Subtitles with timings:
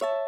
[0.00, 0.27] you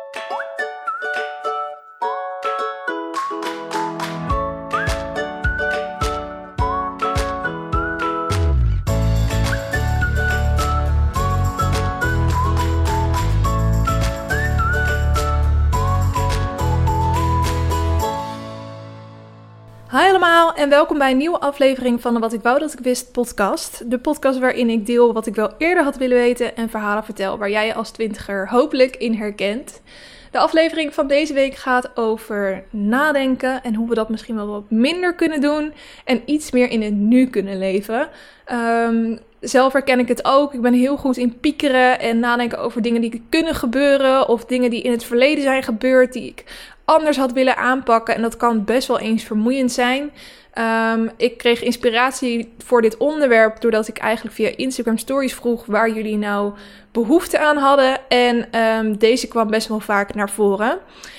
[20.60, 23.90] en welkom bij een nieuwe aflevering van de Wat ik wou dat ik wist podcast.
[23.90, 27.38] De podcast waarin ik deel wat ik wel eerder had willen weten en verhalen vertel
[27.38, 29.82] waar jij je als twintiger hopelijk in herkent.
[30.30, 34.70] De aflevering van deze week gaat over nadenken en hoe we dat misschien wel wat
[34.70, 35.72] minder kunnen doen
[36.04, 38.08] en iets meer in het nu kunnen leven.
[38.52, 40.54] Um, zelf herken ik het ook.
[40.54, 44.70] Ik ben heel goed in piekeren en nadenken over dingen die kunnen gebeuren of dingen
[44.70, 46.44] die in het verleden zijn gebeurd die ik
[46.84, 48.14] anders had willen aanpakken.
[48.14, 50.10] En dat kan best wel eens vermoeiend zijn.
[50.58, 55.90] Um, ik kreeg inspiratie voor dit onderwerp doordat ik eigenlijk via Instagram Stories vroeg waar
[55.90, 56.52] jullie nou
[56.92, 58.08] behoefte aan hadden.
[58.08, 60.78] En um, deze kwam best wel vaak naar voren.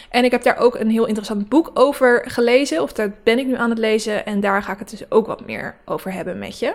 [0.09, 3.45] En ik heb daar ook een heel interessant boek over gelezen, of dat ben ik
[3.45, 4.25] nu aan het lezen.
[4.25, 6.73] En daar ga ik het dus ook wat meer over hebben met je.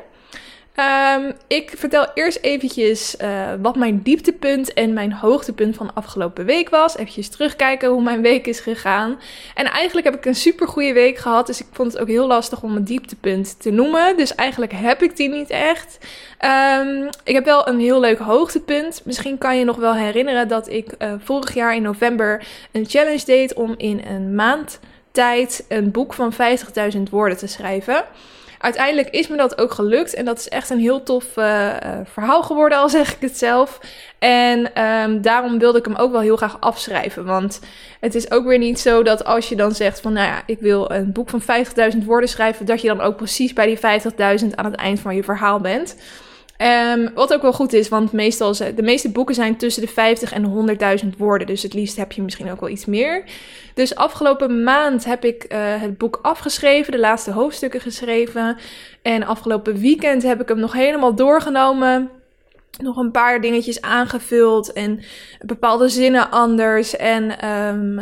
[0.79, 6.69] Um, ik vertel eerst eventjes uh, wat mijn dieptepunt en mijn hoogtepunt van afgelopen week
[6.69, 6.97] was.
[6.97, 9.19] Even terugkijken hoe mijn week is gegaan.
[9.55, 11.47] En eigenlijk heb ik een super goede week gehad.
[11.47, 14.17] Dus ik vond het ook heel lastig om een dieptepunt te noemen.
[14.17, 15.99] Dus eigenlijk heb ik die niet echt.
[16.81, 19.03] Um, ik heb wel een heel leuk hoogtepunt.
[19.05, 23.25] Misschien kan je nog wel herinneren dat ik uh, vorig jaar in november een challenge
[23.25, 24.81] deed om in een maand
[25.13, 28.05] tijd een boek van 50.000 woorden te schrijven
[28.59, 30.15] uiteindelijk is me dat ook gelukt.
[30.15, 33.81] En dat is echt een heel tof uh, verhaal geworden, al zeg ik het zelf.
[34.19, 37.25] En um, daarom wilde ik hem ook wel heel graag afschrijven.
[37.25, 37.61] Want
[38.01, 40.59] het is ook weer niet zo dat als je dan zegt van, nou ja, ik
[40.61, 44.55] wil een boek van 50.000 woorden schrijven, dat je dan ook precies bij die 50.000
[44.55, 45.97] aan het eind van je verhaal bent.
[46.63, 50.33] Um, wat ook wel goed is, want meestal de meeste boeken zijn tussen de 50
[50.33, 51.47] en 100.000 woorden.
[51.47, 53.25] Dus het liefst heb je misschien ook wel iets meer.
[53.75, 58.57] Dus afgelopen maand heb ik uh, het boek afgeschreven, de laatste hoofdstukken geschreven.
[59.03, 62.11] En afgelopen weekend heb ik hem nog helemaal doorgenomen
[62.83, 65.01] nog een paar dingetjes aangevuld en
[65.41, 66.97] bepaalde zinnen anders.
[66.97, 67.95] En um,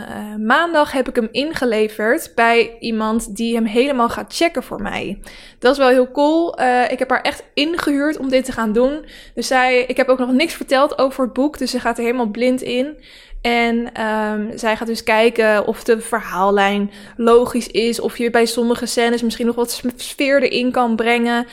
[0.47, 5.21] maandag heb ik hem ingeleverd bij iemand die hem helemaal gaat checken voor mij.
[5.59, 6.61] Dat is wel heel cool.
[6.61, 9.05] Uh, ik heb haar echt ingehuurd om dit te gaan doen.
[9.35, 12.05] Dus zij, ik heb ook nog niks verteld over het boek, dus ze gaat er
[12.05, 12.97] helemaal blind in.
[13.44, 18.00] En um, zij gaat dus kijken of de verhaallijn logisch is.
[18.00, 21.47] Of je bij sommige scènes misschien nog wat sfeer erin kan brengen.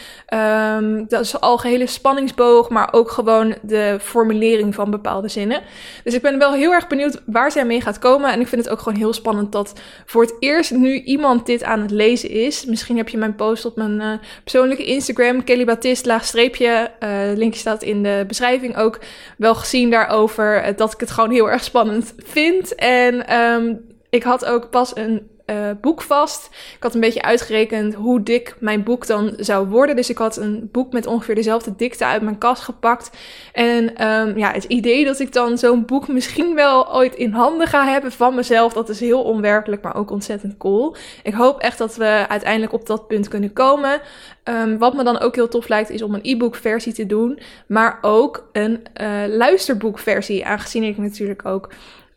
[0.78, 5.62] Um, dat is al gehele spanningsboog, maar ook gewoon de formulering van bepaalde zinnen.
[6.04, 8.32] Dus ik ben wel heel erg benieuwd waar zij mee gaat komen.
[8.32, 9.74] En ik vind het ook gewoon heel spannend dat
[10.06, 12.66] voor het eerst nu iemand dit aan het lezen is.
[12.66, 14.14] Misschien heb je mijn post op mijn uh,
[14.44, 16.92] persoonlijke Instagram, Kelly Baptist, laagstreepje.
[17.04, 19.00] Uh, linkje staat in de beschrijving ook
[19.38, 20.68] wel gezien daarover.
[20.68, 21.80] Uh, dat ik het gewoon heel erg spannend
[22.18, 22.76] vind.
[22.76, 26.50] En um, ik had ook pas een uh, boek vast.
[26.76, 29.96] Ik had een beetje uitgerekend hoe dik mijn boek dan zou worden.
[29.96, 33.10] Dus ik had een boek met ongeveer dezelfde dikte uit mijn kast gepakt.
[33.54, 37.68] En um, ja, het idee dat ik dan zo'n boek misschien wel ooit in handen
[37.68, 40.96] ga hebben van mezelf, dat is heel onwerkelijk, maar ook ontzettend cool.
[41.24, 44.02] Ik hoop echt dat we uiteindelijk op dat punt kunnen komen.
[44.44, 47.40] Um, wat me dan ook heel tof lijkt, is om een e-book versie te doen,
[47.68, 51.70] maar ook een uh, luisterboekversie, aangezien ik natuurlijk ook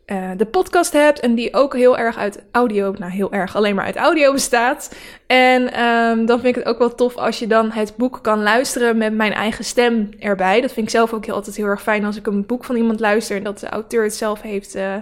[0.05, 3.75] uh, de podcast hebt en die ook heel erg uit audio, nou heel erg alleen
[3.75, 4.95] maar uit audio bestaat.
[5.27, 8.43] En um, dan vind ik het ook wel tof als je dan het boek kan
[8.43, 10.61] luisteren met mijn eigen stem erbij.
[10.61, 12.75] Dat vind ik zelf ook heel, altijd heel erg fijn als ik een boek van
[12.75, 14.95] iemand luister en dat de auteur het zelf heeft uh,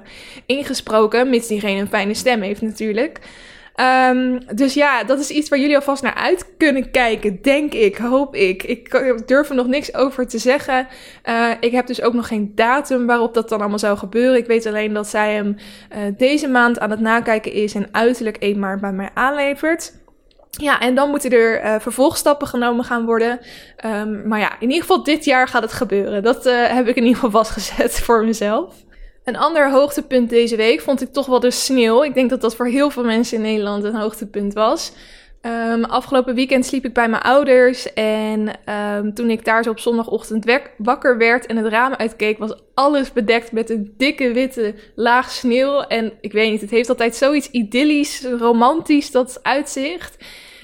[0.46, 3.20] ingesproken, mits diegene een fijne stem heeft natuurlijk.
[3.81, 7.97] Um, dus ja, dat is iets waar jullie alvast naar uit kunnen kijken, denk ik,
[7.97, 8.63] hoop ik.
[8.63, 8.91] Ik
[9.25, 10.88] durf er nog niks over te zeggen.
[11.25, 14.38] Uh, ik heb dus ook nog geen datum waarop dat dan allemaal zou gebeuren.
[14.38, 15.56] Ik weet alleen dat zij hem
[15.91, 19.94] uh, deze maand aan het nakijken is en uiterlijk 1 maart bij mij aanlevert.
[20.50, 23.40] Ja, en dan moeten er uh, vervolgstappen genomen gaan worden.
[23.85, 26.23] Um, maar ja, in ieder geval dit jaar gaat het gebeuren.
[26.23, 28.73] Dat heb ik in ieder geval vastgezet voor mezelf.
[29.23, 32.03] Een ander hoogtepunt deze week vond ik toch wel de sneeuw.
[32.03, 34.91] Ik denk dat dat voor heel veel mensen in Nederland een hoogtepunt was.
[35.41, 37.93] Um, afgelopen weekend sliep ik bij mijn ouders.
[37.93, 38.52] En
[38.96, 43.14] um, toen ik daar zo op zondagochtend wakker werd en het raam uitkeek, was alles
[43.14, 45.79] bedekt met een dikke witte laag sneeuw.
[45.79, 50.17] En ik weet niet, het heeft altijd zoiets idyllisch, romantisch, dat uitzicht.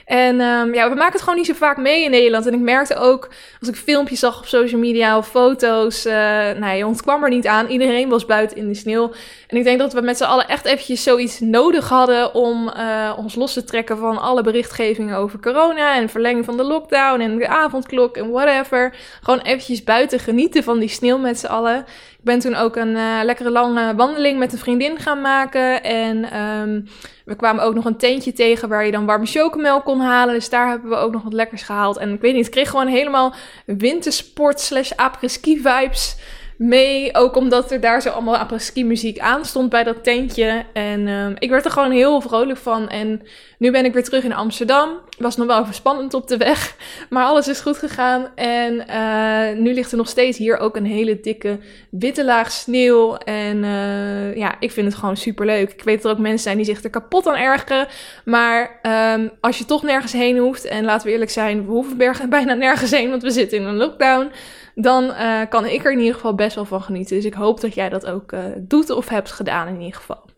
[0.09, 2.45] En um, ja, we maken het gewoon niet zo vaak mee in Nederland.
[2.45, 3.29] En ik merkte ook,
[3.59, 6.13] als ik filmpjes zag op social media of foto's, uh,
[6.59, 7.67] nou, je ontkwam er niet aan.
[7.67, 9.11] Iedereen was buiten in de sneeuw.
[9.47, 13.13] En ik denk dat we met z'n allen echt eventjes zoiets nodig hadden om uh,
[13.17, 17.37] ons los te trekken van alle berichtgevingen over corona en verlenging van de lockdown en
[17.37, 18.95] de avondklok en whatever.
[19.21, 21.85] Gewoon eventjes buiten genieten van die sneeuw met z'n allen.
[22.19, 25.83] Ik ben toen ook een uh, lekkere lange wandeling met een vriendin gaan maken.
[25.83, 26.87] En um,
[27.25, 30.33] we kwamen ook nog een tentje tegen waar je dan warme chocomel kon halen.
[30.33, 31.97] Dus daar hebben we ook nog wat lekkers gehaald.
[31.97, 33.33] En ik weet niet, ik kreeg gewoon helemaal
[33.65, 36.15] wintersport slash apres-ski vibes
[36.59, 37.15] mee.
[37.15, 40.65] Ook omdat er daar zo allemaal apres-ski muziek aan stond bij dat tentje.
[40.73, 42.89] En um, ik werd er gewoon heel vrolijk van.
[42.89, 43.21] En
[43.57, 44.89] nu ben ik weer terug in Amsterdam.
[45.17, 46.75] Was nog wel even spannend op de weg.
[47.09, 48.27] Maar alles is goed gegaan.
[48.35, 51.59] En uh, nu ligt er nog steeds hier ook een hele dikke
[51.89, 53.15] witte laag sneeuw.
[53.15, 55.71] En uh, ja, ik vind het gewoon super leuk.
[55.71, 57.87] Ik weet dat er ook mensen zijn die zich er kapot aan ergeren.
[58.25, 58.79] Maar
[59.15, 60.65] um, als je toch nergens heen hoeft.
[60.65, 61.97] En laten we eerlijk zijn, we hoeven
[62.29, 63.09] bijna nergens heen.
[63.09, 64.31] Want we zitten in een lockdown
[64.81, 67.15] dan uh, kan ik er in ieder geval best wel van genieten.
[67.15, 70.29] Dus ik hoop dat jij dat ook uh, doet of hebt gedaan in ieder geval.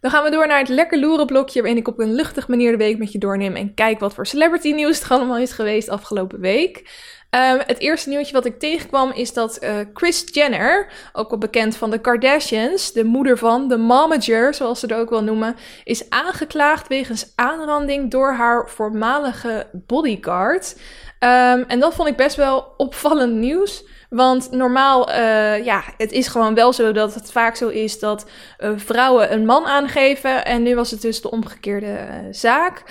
[0.00, 2.70] Dan gaan we door naar het lekker loeren blokje, waarin ik op een luchtige manier
[2.70, 5.88] de week met je doorneem en kijk wat voor celebrity nieuws er allemaal is geweest
[5.88, 6.90] afgelopen week.
[7.30, 11.76] Um, het eerste nieuwtje wat ik tegenkwam is dat uh, Kris Jenner, ook wel bekend
[11.76, 16.10] van de Kardashians, de moeder van de momager, zoals ze het ook wel noemen, is
[16.10, 20.76] aangeklaagd wegens aanranding door haar voormalige bodyguard.
[21.20, 23.84] Um, en dat vond ik best wel opvallend nieuws.
[24.10, 28.26] Want normaal, uh, ja, het is gewoon wel zo dat het vaak zo is dat
[28.58, 30.44] uh, vrouwen een man aangeven.
[30.44, 32.82] En nu was het dus de omgekeerde uh, zaak.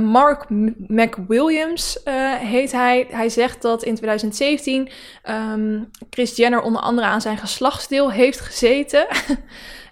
[0.00, 0.44] Mark
[0.88, 1.98] McWilliams
[2.38, 3.06] heet hij.
[3.10, 4.88] Hij zegt dat in 2017 um,
[5.22, 9.06] ehm, Chris Jenner onder andere aan zijn geslachtsdeel heeft gezeten.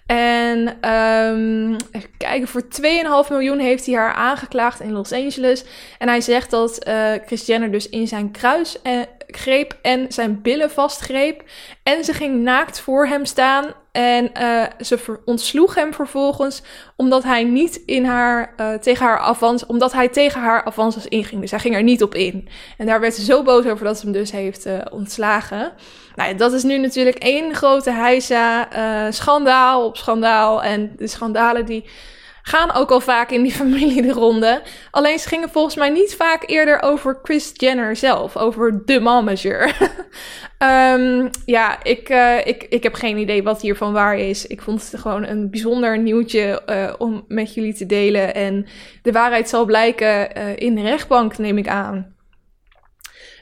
[0.05, 2.63] En um, even kijken, voor
[3.25, 5.63] 2,5 miljoen heeft hij haar aangeklaagd in Los Angeles.
[5.97, 8.81] En hij zegt dat uh, Chris Jenner dus in zijn kruis
[9.37, 11.43] greep en zijn billen vastgreep.
[11.83, 13.65] En ze ging naakt voor hem staan.
[13.91, 16.61] En uh, ze ontsloeg hem vervolgens
[16.95, 21.41] omdat hij niet in haar, uh, tegen haar avans, omdat hij tegen haar avances inging.
[21.41, 22.47] Dus hij ging er niet op in.
[22.77, 25.71] En daar werd ze zo boos over dat ze hem dus heeft uh, ontslagen.
[26.15, 28.67] Nou, dat is nu natuurlijk één grote heisa,
[29.11, 30.63] schandaal op schandaal.
[30.63, 31.85] En de schandalen die
[32.45, 34.61] gaan ook al vaak in die familie de ronde.
[34.91, 39.75] Alleen ze gingen volgens mij niet vaak eerder over Chris Jenner zelf, over de momager.
[40.59, 44.47] um, ja, ik, uh, ik, ik heb geen idee wat hiervan waar is.
[44.47, 48.35] Ik vond het gewoon een bijzonder nieuwtje uh, om met jullie te delen.
[48.35, 48.65] En
[49.01, 52.15] de waarheid zal blijken uh, in de rechtbank, neem ik aan.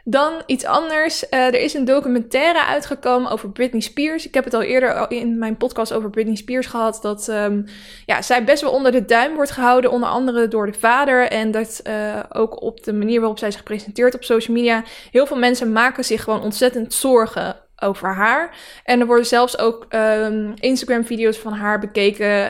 [0.04, 1.24] Dan iets anders.
[1.24, 4.28] Uh, er is een documentaire uitgekomen over Britney Spears.
[4.28, 7.00] Ik heb het al eerder in mijn podcast over Britney Spears gehad.
[7.02, 7.66] Dat um,
[8.06, 9.92] ja, zij best wel onder de duim wordt gehouden.
[9.92, 11.28] Onder andere door de vader.
[11.28, 14.84] En dat uh, ook op de manier waarop zij zich presenteert op social media.
[15.12, 18.56] Heel veel mensen maken zich gewoon ontzettend zorgen over haar.
[18.84, 22.50] En er worden zelfs ook um, Instagram-video's van haar bekeken, uh,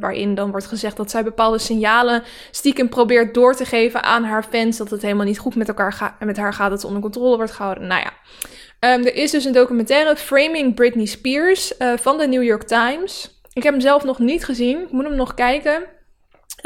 [0.00, 4.44] waarin dan wordt gezegd dat zij bepaalde signalen stiekem probeert door te geven aan haar
[4.50, 7.02] fans, dat het helemaal niet goed met elkaar gaat, met haar gaat, dat ze onder
[7.02, 7.86] controle wordt gehouden.
[7.86, 8.12] Nou ja,
[8.94, 13.40] um, er is dus een documentaire, Framing Britney Spears, uh, van de New York Times.
[13.52, 15.84] Ik heb hem zelf nog niet gezien, ik moet hem nog kijken.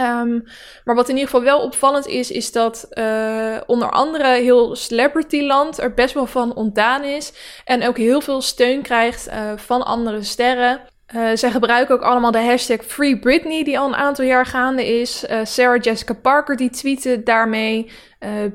[0.00, 0.44] Um,
[0.84, 5.78] maar wat in ieder geval wel opvallend is, is dat uh, onder andere heel Celebrityland
[5.78, 7.32] er best wel van ontdaan is.
[7.64, 10.80] En ook heel veel steun krijgt uh, van andere sterren.
[11.14, 15.00] Uh, zij gebruiken ook allemaal de hashtag Free Britney, die al een aantal jaar gaande
[15.00, 15.24] is.
[15.42, 17.90] Sarah Jessica Parker, die tweette daarmee.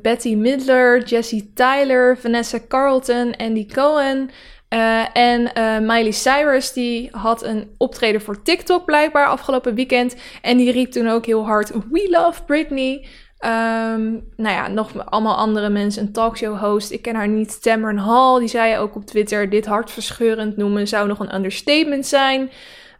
[0.01, 4.29] Betty Midler, Jessie Tyler, Vanessa Carlton, Andy Cohen.
[4.73, 10.15] Uh, en uh, Miley Cyrus die had een optreden voor TikTok blijkbaar afgelopen weekend.
[10.41, 13.05] En die riep toen ook heel hard: We love Britney.
[13.45, 16.01] Um, nou ja, nog allemaal andere mensen.
[16.01, 16.91] Een talkshow host.
[16.91, 17.61] Ik ken haar niet.
[17.61, 18.39] Tamron Hall.
[18.39, 22.51] Die zei ook op Twitter: Dit hartverscheurend noemen zou nog een understatement zijn.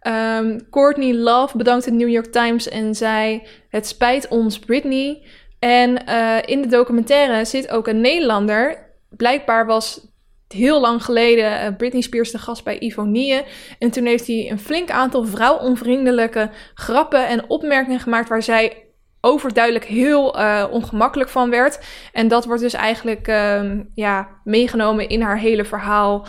[0.07, 5.21] Um, Courtney Love bedankt de New York Times en zei: Het spijt ons, Britney.
[5.59, 8.89] En uh, in de documentaire zit ook een Nederlander.
[9.09, 10.10] Blijkbaar was
[10.53, 13.43] heel lang geleden uh, Britney Spears de gast bij Ivonie.
[13.79, 18.85] En toen heeft hij een flink aantal vrouwonvriendelijke grappen en opmerkingen gemaakt waar zij
[19.21, 21.79] overduidelijk heel uh, ongemakkelijk van werd.
[22.13, 23.61] En dat wordt dus eigenlijk uh,
[23.93, 26.25] ja, meegenomen in haar hele verhaal.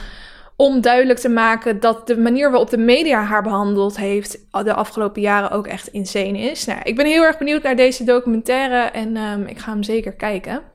[0.56, 5.22] Om duidelijk te maken dat de manier waarop de media haar behandeld heeft de afgelopen
[5.22, 6.64] jaren ook echt insane is.
[6.64, 10.12] Nou, ik ben heel erg benieuwd naar deze documentaire en um, ik ga hem zeker
[10.12, 10.71] kijken.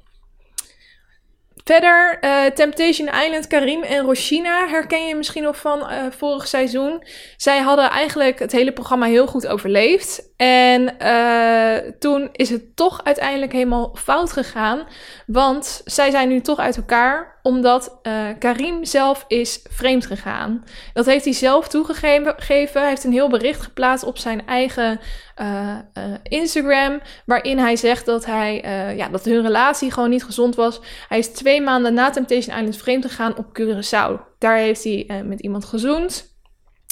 [1.68, 7.04] Verder, uh, Temptation Island, Karim en Roshina herken je misschien nog van uh, vorig seizoen.
[7.38, 10.30] Zij hadden eigenlijk het hele programma heel goed overleefd.
[10.38, 14.88] En uh, toen is het toch uiteindelijk helemaal fout gegaan.
[15.26, 17.37] Want zij zijn nu toch uit elkaar.
[17.48, 20.64] Omdat uh, Karim zelf is vreemd gegaan.
[20.94, 22.82] Dat heeft hij zelf toegegeven.
[22.82, 25.00] Hij heeft een heel bericht geplaatst op zijn eigen
[25.42, 25.78] uh,
[26.24, 27.02] Instagram.
[27.26, 28.62] Waarin hij zegt dat, hij,
[28.96, 30.80] ja, dat hun relatie gewoon niet gezond was.
[31.08, 34.38] Hij is twee maanden na Temptation Island vreemd gegaan op Curaçao.
[34.38, 36.37] Daar heeft hij met iemand gezoend.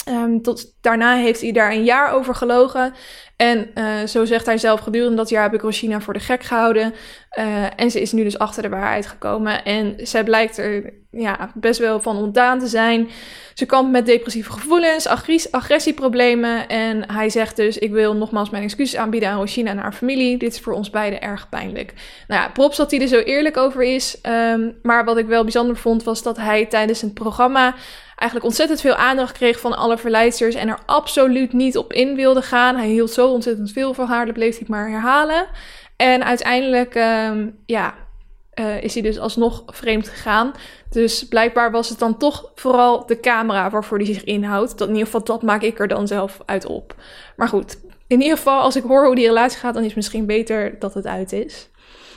[0.10, 2.94] Um, tot, daarna heeft hij daar een jaar over gelogen.
[3.36, 6.44] En uh, zo zegt hij zelf, gedurende dat jaar heb ik Rosina voor de gek
[6.44, 6.94] gehouden.
[7.40, 7.46] Uh,
[7.76, 9.64] en ze is nu dus achter de waarheid gekomen.
[9.64, 13.10] En zij blijkt er ja, best wel van ontdaan te zijn.
[13.54, 15.08] Ze kampt met depressieve gevoelens,
[15.52, 16.68] agressieproblemen.
[16.68, 20.38] En hij zegt dus, ik wil nogmaals mijn excuses aanbieden aan Rosina en haar familie.
[20.38, 21.94] Dit is voor ons beiden erg pijnlijk.
[22.28, 24.18] Nou ja, props dat hij er zo eerlijk over is.
[24.54, 27.76] Um, maar wat ik wel bijzonder vond, was dat hij tijdens het programma
[28.16, 32.42] eigenlijk ontzettend veel aandacht kreeg van alle verleidsters en er absoluut niet op in wilde
[32.42, 32.76] gaan.
[32.76, 35.48] Hij hield zo ontzettend veel van haar, dat bleef hij maar herhalen.
[35.96, 37.94] En uiteindelijk, um, ja,
[38.60, 40.52] uh, is hij dus alsnog vreemd gegaan.
[40.90, 44.82] Dus blijkbaar was het dan toch vooral de camera waarvoor hij zich inhoudt.
[44.82, 46.96] In ieder geval, dat maak ik er dan zelf uit op.
[47.36, 49.98] Maar goed, in ieder geval, als ik hoor hoe die relatie gaat, dan is het
[49.98, 51.70] misschien beter dat het uit is.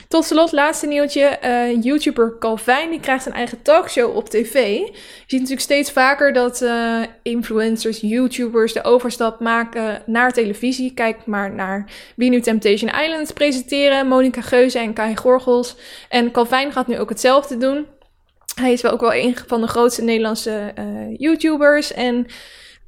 [0.08, 1.38] Tot slot, laatste nieuwtje.
[1.44, 4.78] Uh, YouTuber Calvin, die krijgt een eigen talkshow op tv.
[4.78, 4.92] Je
[5.26, 10.94] ziet natuurlijk steeds vaker dat uh, influencers, YouTubers de overstap maken naar televisie.
[10.94, 14.06] Kijk maar naar wie nu Temptation Island presenteren.
[14.06, 15.76] Monica Geuze en Kai Gorgels.
[16.08, 17.86] En Calvin gaat nu ook hetzelfde doen.
[18.54, 21.92] Hij is wel ook wel een van de grootste Nederlandse uh, YouTubers.
[21.92, 22.26] En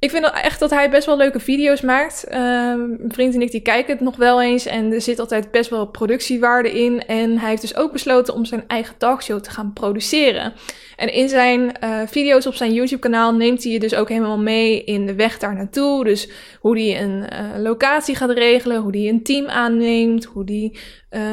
[0.00, 2.24] ik vind echt dat hij best wel leuke video's maakt.
[2.28, 2.34] Uh,
[2.74, 4.66] mijn vriend en ik die kijken het nog wel eens.
[4.66, 7.06] En er zit altijd best wel productiewaarde in.
[7.06, 10.52] En hij heeft dus ook besloten om zijn eigen talkshow te gaan produceren.
[11.00, 14.84] En in zijn uh, video's op zijn YouTube-kanaal neemt hij je dus ook helemaal mee
[14.84, 16.04] in de weg daar naartoe.
[16.04, 16.28] Dus
[16.60, 20.74] hoe hij een uh, locatie gaat regelen, hoe hij een team aanneemt, hoe hij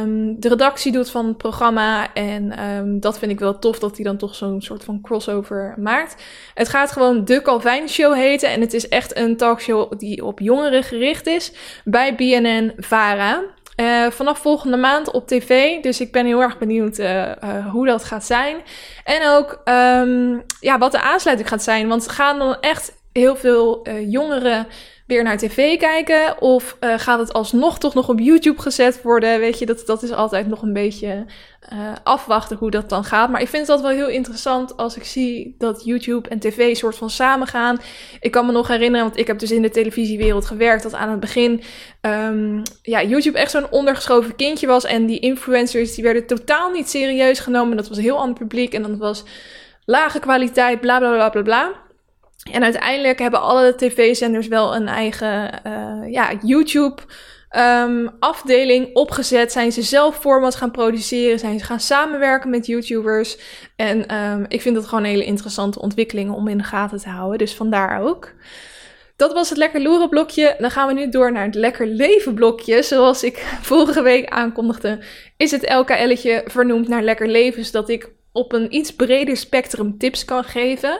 [0.02, 2.14] um, de redactie doet van het programma.
[2.14, 5.76] En um, dat vind ik wel tof dat hij dan toch zo'n soort van crossover
[5.78, 6.24] maakt.
[6.54, 8.50] Het gaat gewoon De Calvin Show heten.
[8.50, 11.52] En het is echt een talkshow die op jongeren gericht is
[11.84, 13.44] bij BNN Vara.
[13.82, 15.82] Uh, vanaf volgende maand op tv.
[15.82, 18.58] Dus ik ben heel erg benieuwd uh, uh, hoe dat gaat zijn.
[19.04, 21.88] En ook um, ja, wat de aansluiting gaat zijn.
[21.88, 24.68] Want gaan dan echt heel veel jongeren
[25.08, 26.42] weer naar tv kijken?
[26.42, 29.40] Of uh, gaat het alsnog toch nog op YouTube gezet worden?
[29.40, 31.26] Weet je, dat, dat is altijd nog een beetje
[31.74, 33.30] uh, afwachten hoe dat dan gaat.
[33.30, 36.96] Maar ik vind altijd wel heel interessant als ik zie dat YouTube en tv soort
[36.96, 37.80] van samengaan.
[38.20, 41.10] Ik kan me nog herinneren, want ik heb dus in de televisiewereld gewerkt, dat aan
[41.10, 41.62] het begin
[42.02, 44.86] um, ja, YouTube echt zo'n ondergeschoven kindje was.
[44.86, 47.78] En die influencers die werden totaal niet serieus genomen.
[47.78, 49.24] Dat was heel ander publiek en dan was
[49.86, 51.86] lage kwaliteit, bla bla bla bla bla.
[52.52, 57.02] En uiteindelijk hebben alle tv-zenders wel een eigen uh, ja, YouTube
[57.58, 59.52] um, afdeling opgezet.
[59.52, 61.40] Zijn ze zelf formats gaan produceren?
[61.40, 63.38] Zijn ze gaan samenwerken met YouTubers?
[63.76, 67.10] En um, ik vind dat gewoon een hele interessante ontwikkelingen om in de gaten te
[67.10, 67.38] houden.
[67.38, 68.34] Dus vandaar ook.
[69.16, 70.56] Dat was het lekker loeren blokje.
[70.60, 72.84] Dan gaan we nu door naar het lekker leven blokje.
[72.84, 75.00] Zoals ik vorige week aankondigde,
[75.38, 77.66] is het LKL'tje vernoemd naar lekker leven.
[77.66, 81.00] Zodat ik op een iets breder spectrum tips kan geven.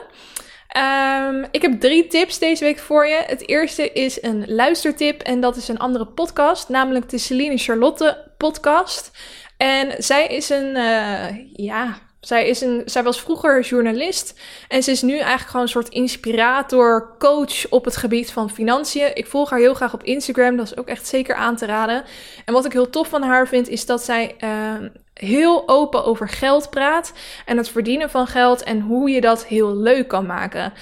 [0.76, 3.22] Um, ik heb drie tips deze week voor je.
[3.26, 8.30] Het eerste is een luistertip en dat is een andere podcast, namelijk de Celine Charlotte
[8.36, 9.10] podcast.
[9.56, 14.90] En zij is een, uh, ja, zij, is een, zij was vroeger journalist en ze
[14.90, 19.16] is nu eigenlijk gewoon een soort inspirator, coach op het gebied van financiën.
[19.16, 22.04] Ik volg haar heel graag op Instagram, dat is ook echt zeker aan te raden.
[22.44, 26.28] En wat ik heel tof van haar vind, is dat zij uh, heel open over
[26.28, 27.12] geld praat
[27.46, 30.72] en het verdienen van geld en hoe je dat heel leuk kan maken.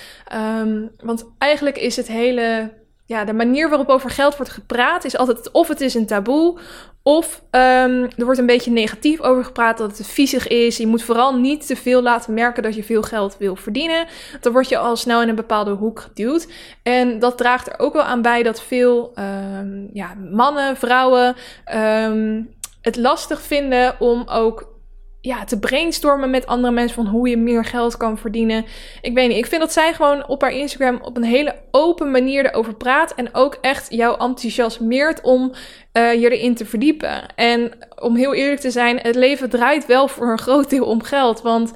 [0.60, 2.72] Um, want eigenlijk is het hele
[3.06, 6.58] ja, de manier waarop over geld wordt gepraat is altijd of het is een taboe
[7.06, 10.76] of um, er wordt een beetje negatief over gepraat dat het viezig is.
[10.76, 14.06] Je moet vooral niet te veel laten merken dat je veel geld wil verdienen.
[14.40, 16.48] Dan word je al snel in een bepaalde hoek geduwd.
[16.82, 19.12] En dat draagt er ook wel aan bij dat veel
[19.58, 21.36] um, ja, mannen, vrouwen
[21.74, 22.54] um,
[22.86, 24.74] het lastig vinden om ook
[25.20, 28.64] ja, te brainstormen met andere mensen van hoe je meer geld kan verdienen.
[29.00, 32.10] Ik weet niet, ik vind dat zij gewoon op haar Instagram op een hele open
[32.10, 35.52] manier erover praat en ook echt jou enthousiasmeert om
[35.92, 37.34] uh, je erin te verdiepen.
[37.34, 41.02] En om heel eerlijk te zijn, het leven draait wel voor een groot deel om
[41.02, 41.72] geld, want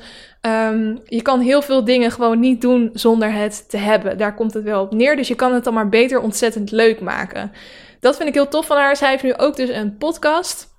[0.47, 4.19] um, je kan heel veel dingen gewoon niet doen zonder het te hebben.
[4.19, 7.01] Daar komt het wel op neer, dus je kan het dan maar beter ontzettend leuk
[7.01, 7.53] maken.
[8.01, 8.97] Dat vind ik heel tof van haar.
[8.97, 10.70] Zij heeft nu ook dus een podcast.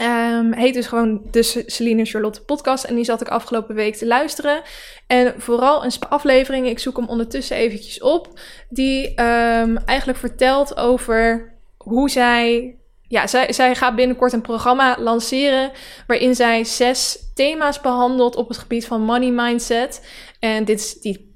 [0.00, 2.84] Um, heet dus gewoon de Celine Charlotte podcast.
[2.84, 4.62] En die zat ik afgelopen week te luisteren.
[5.06, 8.40] En vooral een aflevering, ik zoek hem ondertussen eventjes op.
[8.68, 12.76] Die um, eigenlijk vertelt over hoe zij
[13.08, 15.70] ja, zij, zij gaat binnenkort een programma lanceren
[16.06, 20.06] waarin zij zes thema's behandelt op het gebied van money mindset.
[20.40, 21.27] En dit is die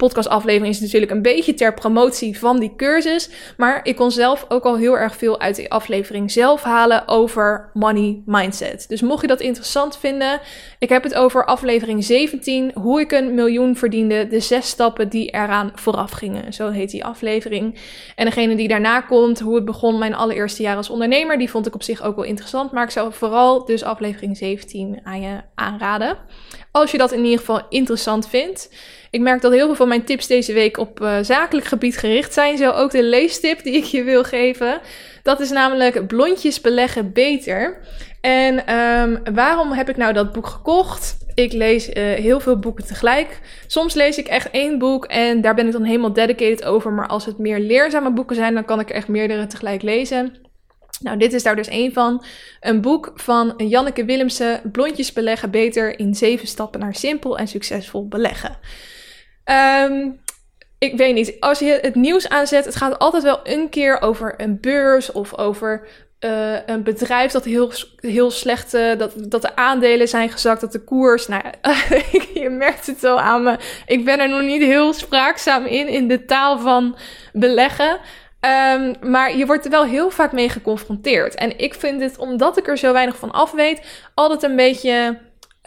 [0.00, 3.30] podcastaflevering is natuurlijk een beetje ter promotie van die cursus.
[3.56, 7.70] Maar ik kon zelf ook al heel erg veel uit die aflevering zelf halen over
[7.74, 8.84] money mindset.
[8.88, 10.40] Dus mocht je dat interessant vinden,
[10.78, 15.30] ik heb het over aflevering 17, hoe ik een miljoen verdiende, de zes stappen die
[15.30, 16.52] eraan vooraf gingen.
[16.52, 17.78] Zo heet die aflevering.
[18.16, 21.66] En degene die daarna komt, hoe het begon mijn allereerste jaar als ondernemer, die vond
[21.66, 22.72] ik op zich ook wel interessant.
[22.72, 26.18] Maar ik zou vooral dus aflevering 17 aan je aanraden.
[26.72, 28.70] Als je dat in ieder geval interessant vindt.
[29.10, 32.32] Ik merk dat heel veel van mijn tips deze week op uh, zakelijk gebied gericht
[32.32, 32.56] zijn.
[32.56, 34.80] Zo ook de leestip die ik je wil geven.
[35.22, 37.80] Dat is namelijk blondjes beleggen beter.
[38.20, 41.16] En um, waarom heb ik nou dat boek gekocht?
[41.34, 43.40] Ik lees uh, heel veel boeken tegelijk.
[43.66, 46.92] Soms lees ik echt één boek en daar ben ik dan helemaal dedicated over.
[46.92, 50.49] Maar als het meer leerzame boeken zijn, dan kan ik er echt meerdere tegelijk lezen.
[51.00, 52.24] Nou, dit is daar dus één van.
[52.60, 58.08] Een boek van Janneke Willemsen, Blondjes beleggen beter in zeven stappen naar simpel en succesvol
[58.08, 58.58] beleggen.
[59.84, 60.20] Um,
[60.78, 64.34] ik weet niet, als je het nieuws aanzet, het gaat altijd wel een keer over
[64.36, 65.88] een beurs of over
[66.20, 70.72] uh, een bedrijf dat heel, heel slecht, uh, dat, dat de aandelen zijn gezakt, dat
[70.72, 71.42] de koers, nou
[72.42, 73.56] je merkt het wel aan me.
[73.86, 76.96] Ik ben er nog niet heel spraakzaam in, in de taal van
[77.32, 77.98] beleggen.
[78.40, 81.34] Um, maar je wordt er wel heel vaak mee geconfronteerd.
[81.34, 83.80] En ik vind het, omdat ik er zo weinig van af weet,
[84.14, 85.18] altijd een beetje.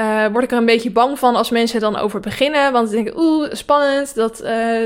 [0.01, 2.71] Uh, word ik er een beetje bang van als mensen dan over beginnen.
[2.71, 4.15] Want dan denk oeh, spannend.
[4.15, 4.83] Dat, uh,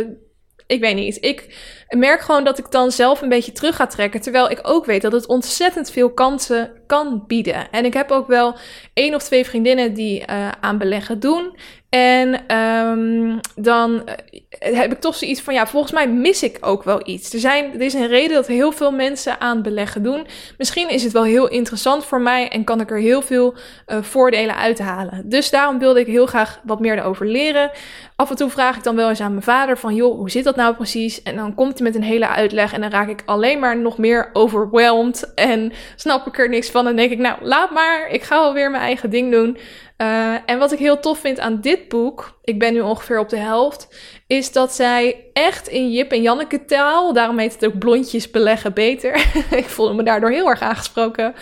[0.67, 1.17] ik weet niet.
[1.21, 1.55] Ik
[1.89, 4.21] merk gewoon dat ik dan zelf een beetje terug ga trekken.
[4.21, 7.71] Terwijl ik ook weet dat het ontzettend veel kansen kan bieden.
[7.71, 8.55] En ik heb ook wel
[8.93, 11.55] één of twee vriendinnen die uh, aan beleggen doen.
[11.89, 14.01] En um, dan
[14.49, 17.33] eh, heb ik toch zoiets van, ja, volgens mij mis ik ook wel iets.
[17.33, 20.27] Er, zijn, er is een reden dat heel veel mensen aan beleggen doen.
[20.57, 23.53] Misschien is het wel heel interessant voor mij en kan ik er heel veel
[23.87, 25.21] uh, voordelen uithalen.
[25.25, 27.71] Dus daarom wilde ik heel graag wat meer erover leren.
[28.15, 30.43] Af en toe vraag ik dan wel eens aan mijn vader van, joh, hoe zit
[30.43, 31.23] dat nou precies?
[31.23, 33.97] En dan komt hij met een hele uitleg en dan raak ik alleen maar nog
[33.97, 36.76] meer overwhelmed en snap ik er niks van.
[36.85, 39.57] En denk ik, nou, laat maar, ik ga alweer mijn eigen ding doen.
[39.97, 43.29] Uh, en wat ik heel tof vind aan dit boek, ik ben nu ongeveer op
[43.29, 43.87] de helft,
[44.27, 48.73] is dat zij echt in Jip en Janneke taal, daarom heet het ook blondjes beleggen
[48.73, 49.15] beter.
[49.61, 51.35] ik voelde me daardoor heel erg aangesproken.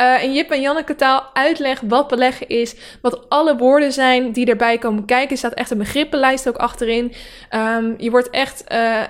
[0.00, 4.46] Uh, in Jip en Janneke taal uitlegt wat beleggen is, wat alle woorden zijn die
[4.46, 5.30] erbij komen kijken.
[5.30, 7.12] Er staat echt een begrippenlijst ook achterin.
[7.54, 9.02] Um, je wordt echt uh,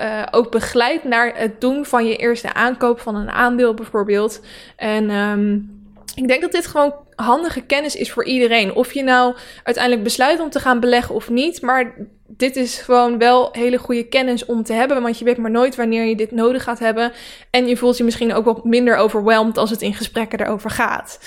[0.00, 4.40] uh, ook begeleid naar het doen van je eerste aankoop van een aandeel bijvoorbeeld.
[4.76, 5.76] En um,
[6.14, 8.74] ik denk dat dit gewoon handige kennis is voor iedereen.
[8.74, 11.62] Of je nou uiteindelijk besluit om te gaan beleggen of niet.
[11.62, 11.94] Maar
[12.26, 15.02] dit is gewoon wel hele goede kennis om te hebben.
[15.02, 17.12] Want je weet maar nooit wanneer je dit nodig gaat hebben.
[17.50, 21.18] En je voelt je misschien ook wat minder overweldigd als het in gesprekken erover gaat.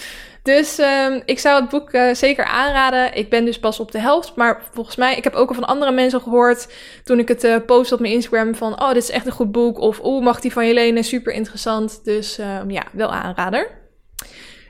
[0.43, 3.15] Dus um, ik zou het boek uh, zeker aanraden.
[3.15, 4.35] Ik ben dus pas op de helft.
[4.35, 6.67] Maar volgens mij, ik heb ook al van andere mensen gehoord.
[7.03, 8.55] toen ik het uh, post op mijn Instagram.
[8.55, 9.79] van: Oh, dit is echt een goed boek.
[9.79, 11.03] Of Oh, mag die van je lenen?
[11.03, 12.03] Super interessant.
[12.03, 13.78] Dus um, ja, wel aanrader.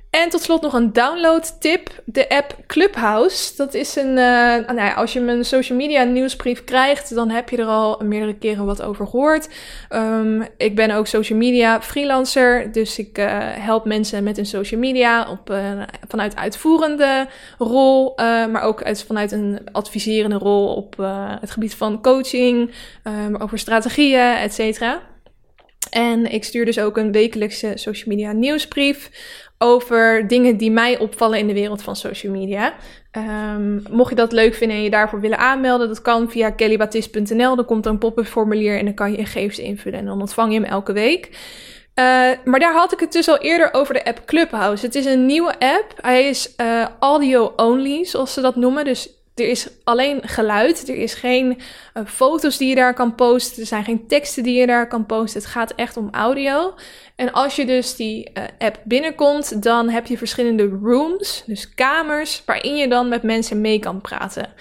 [0.10, 2.02] En tot slot nog een download tip.
[2.06, 3.56] De app Clubhouse.
[3.56, 4.10] Dat is een.
[4.10, 4.16] Uh,
[4.56, 8.36] nou ja, als je mijn social media nieuwsbrief krijgt, dan heb je er al meerdere
[8.36, 9.50] keren wat over gehoord.
[9.90, 12.72] Um, ik ben ook social media freelancer.
[12.72, 18.14] Dus ik uh, help mensen met hun social media op, uh, vanuit uitvoerende rol.
[18.18, 20.96] maar ook uit, vanuit een adviserende rol op
[21.40, 22.72] het gebied van coaching,
[23.40, 25.02] over strategieën, et cetera.
[25.90, 29.10] En ik stuur dus ook een wekelijkse social media nieuwsbrief
[29.58, 32.74] over dingen die mij opvallen in de wereld van social media.
[33.12, 37.56] Um, mocht je dat leuk vinden en je daarvoor willen aanmelden, dat kan via kellybatist.nl.
[37.56, 40.20] Dan komt er een pop-up formulier en dan kan je je gegevens invullen en dan
[40.20, 41.30] ontvang je hem elke week.
[42.00, 42.06] Uh,
[42.44, 44.86] maar daar had ik het dus al eerder over de app Clubhouse.
[44.86, 45.94] Het is een nieuwe app.
[46.02, 48.86] Hij is uh, audio only, zoals ze dat noemen.
[48.86, 50.90] Dus er is alleen geluid.
[50.90, 51.58] Er is geen
[51.94, 53.62] uh, foto's die je daar kan posten.
[53.62, 55.42] Er zijn geen teksten die je daar kan posten.
[55.42, 56.74] Het gaat echt om audio.
[57.16, 62.42] En als je dus die uh, app binnenkomt, dan heb je verschillende rooms, dus kamers,
[62.46, 64.54] waarin je dan met mensen mee kan praten.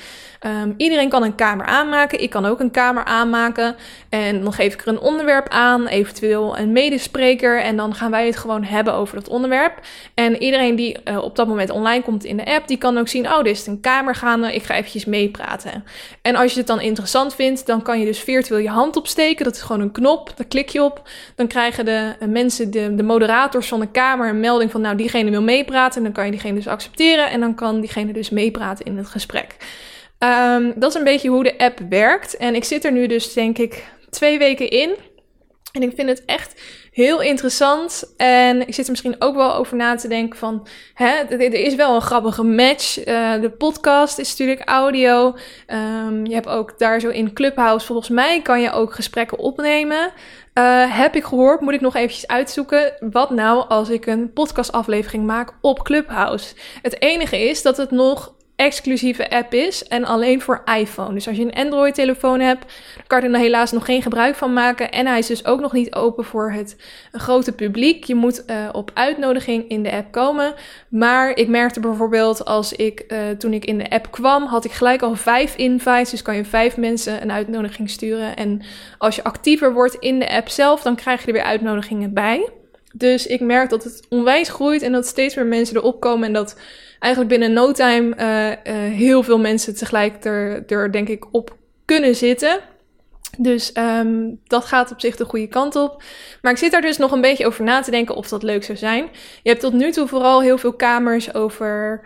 [0.47, 2.23] Um, iedereen kan een kamer aanmaken.
[2.23, 3.77] Ik kan ook een kamer aanmaken.
[4.09, 7.63] En dan geef ik er een onderwerp aan, eventueel een medespreker.
[7.63, 9.81] En dan gaan wij het gewoon hebben over dat onderwerp.
[10.15, 13.09] En iedereen die uh, op dat moment online komt in de app, die kan ook
[13.09, 14.55] zien: oh, dit is een kamer gaande.
[14.55, 15.85] Ik ga eventjes meepraten.
[16.23, 19.45] En als je het dan interessant vindt, dan kan je dus virtueel je hand opsteken.
[19.45, 20.33] Dat is gewoon een knop.
[20.37, 21.09] Daar klik je op.
[21.35, 24.97] Dan krijgen de uh, mensen, de, de moderators van de kamer, een melding van: nou,
[24.97, 25.97] diegene wil meepraten.
[25.97, 27.31] En dan kan je diegene dus accepteren.
[27.31, 29.57] En dan kan diegene dus meepraten in het gesprek.
[30.19, 32.37] Um, dat is een beetje hoe de app werkt.
[32.37, 34.97] En ik zit er nu dus, denk ik, twee weken in.
[35.73, 36.61] En ik vind het echt
[36.93, 38.15] heel interessant.
[38.17, 40.67] En ik zit er misschien ook wel over na te denken van...
[40.95, 43.07] Hè, er is wel een grappige match.
[43.07, 45.37] Uh, de podcast is natuurlijk audio.
[46.07, 47.87] Um, je hebt ook daar zo in Clubhouse...
[47.87, 50.13] volgens mij kan je ook gesprekken opnemen.
[50.55, 52.93] Uh, heb ik gehoord, moet ik nog eventjes uitzoeken.
[53.11, 56.55] Wat nou als ik een podcastaflevering maak op Clubhouse?
[56.83, 61.15] Het enige is dat het nog exclusieve app is en alleen voor iPhone.
[61.15, 62.73] Dus als je een Android-telefoon hebt,
[63.07, 64.91] kan je er helaas nog geen gebruik van maken.
[64.91, 66.77] En hij is dus ook nog niet open voor het
[67.13, 68.05] grote publiek.
[68.05, 70.55] Je moet uh, op uitnodiging in de app komen.
[70.89, 74.73] Maar ik merkte bijvoorbeeld als ik, uh, toen ik in de app kwam, had ik
[74.73, 76.11] gelijk al vijf invites.
[76.11, 78.37] Dus kan je vijf mensen een uitnodiging sturen.
[78.37, 78.63] En
[78.99, 82.49] als je actiever wordt in de app zelf, dan krijg je er weer uitnodigingen bij.
[82.99, 86.33] Dus ik merk dat het onwijs groeit en dat steeds meer mensen erop komen en
[86.33, 86.57] dat
[86.99, 91.57] eigenlijk binnen no time uh, uh, heel veel mensen tegelijk er, er denk ik op
[91.85, 92.61] kunnen zitten.
[93.39, 96.03] Dus um, dat gaat op zich de goede kant op.
[96.43, 98.65] Maar ik zit daar dus nog een beetje over na te denken of dat leuk
[98.65, 99.09] zou zijn.
[99.43, 102.01] Je hebt tot nu toe vooral heel veel kamers over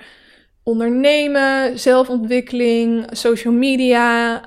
[0.62, 4.42] ondernemen, zelfontwikkeling, social media,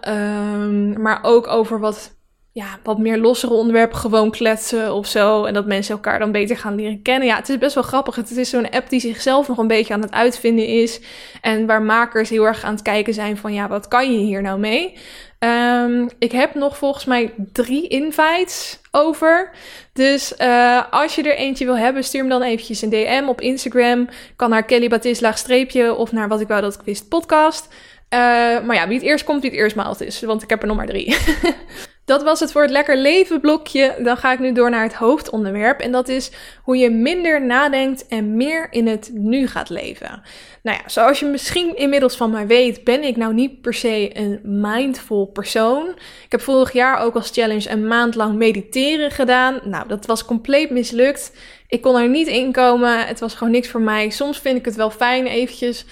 [0.54, 2.15] um, maar ook over wat
[2.56, 5.46] ja, wat meer lossere onderwerpen gewoon kletsen of zo.
[5.46, 7.28] En dat mensen elkaar dan beter gaan leren kennen.
[7.28, 8.16] Ja, het is best wel grappig.
[8.16, 11.00] Het is zo'n app die zichzelf nog een beetje aan het uitvinden is.
[11.42, 14.42] En waar makers heel erg aan het kijken zijn van ja, wat kan je hier
[14.42, 14.98] nou mee?
[15.40, 19.52] Um, ik heb nog volgens mij drie invites over.
[19.94, 23.42] Dus uh, als je er eentje wil hebben, stuur me dan eventjes een DM op
[23.42, 24.10] Instagram.
[24.36, 25.00] Kan naar Kelly
[25.34, 27.68] streepje of naar Wat ik wou dat ik wist podcast.
[27.68, 28.20] Uh,
[28.66, 30.22] maar ja, wie het eerst komt, wie het eerst maalt is.
[30.22, 31.16] Want ik heb er nog maar drie.
[32.06, 33.96] Dat was het voor het lekker leven blokje.
[34.04, 35.80] Dan ga ik nu door naar het hoofdonderwerp.
[35.80, 36.32] En dat is
[36.64, 40.22] hoe je minder nadenkt en meer in het nu gaat leven.
[40.62, 44.10] Nou ja, zoals je misschien inmiddels van mij weet, ben ik nou niet per se
[44.14, 45.88] een mindful persoon.
[46.26, 49.60] Ik heb vorig jaar ook als challenge een maand lang mediteren gedaan.
[49.64, 51.32] Nou, dat was compleet mislukt.
[51.68, 53.08] Ik kon er niet in komen.
[53.08, 54.10] Het was gewoon niks voor mij.
[54.10, 55.86] Soms vind ik het wel fijn eventjes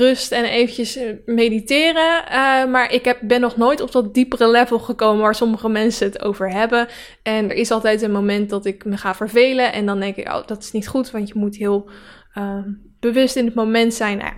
[0.00, 2.22] rust en eventjes eh, mediteren.
[2.28, 6.06] Uh, maar ik heb, ben nog nooit op dat diepere level gekomen waar sommige mensen
[6.06, 6.88] het over hebben.
[7.22, 9.72] En er is altijd een moment dat ik me ga vervelen.
[9.72, 11.90] En dan denk ik, oh, dat is niet goed, want je moet heel
[12.38, 12.64] uh,
[13.00, 14.18] bewust in het moment zijn.
[14.18, 14.32] Nou,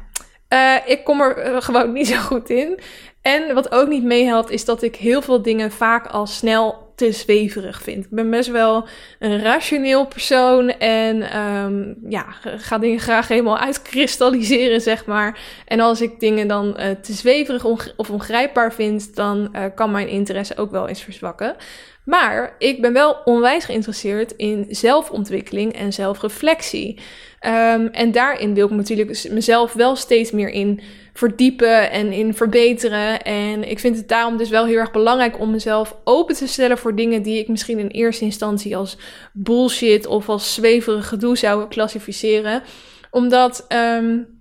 [0.49, 2.79] uh, ik kom er gewoon niet zo goed in.
[3.23, 7.13] En wat ook niet meehelpt, is dat ik heel veel dingen vaak al snel te
[7.13, 8.05] zweverig vind.
[8.05, 8.87] Ik ben best wel
[9.19, 15.39] een rationeel persoon en um, ja, ga dingen graag helemaal uitkristalliseren, zeg maar.
[15.67, 17.65] En als ik dingen dan uh, te zweverig
[17.97, 21.57] of ongrijpbaar vind, dan uh, kan mijn interesse ook wel eens verzwakken.
[22.05, 26.99] Maar ik ben wel onwijs geïnteresseerd in zelfontwikkeling en zelfreflectie.
[27.47, 30.81] Um, en daarin wil ik natuurlijk mezelf wel steeds meer in
[31.13, 33.23] verdiepen en in verbeteren.
[33.23, 36.79] En ik vind het daarom dus wel heel erg belangrijk om mezelf open te stellen
[36.79, 38.97] voor dingen die ik misschien in eerste instantie als
[39.33, 42.63] bullshit of als zweverig gedoe zou klassificeren.
[43.11, 43.67] Omdat
[43.99, 44.32] um,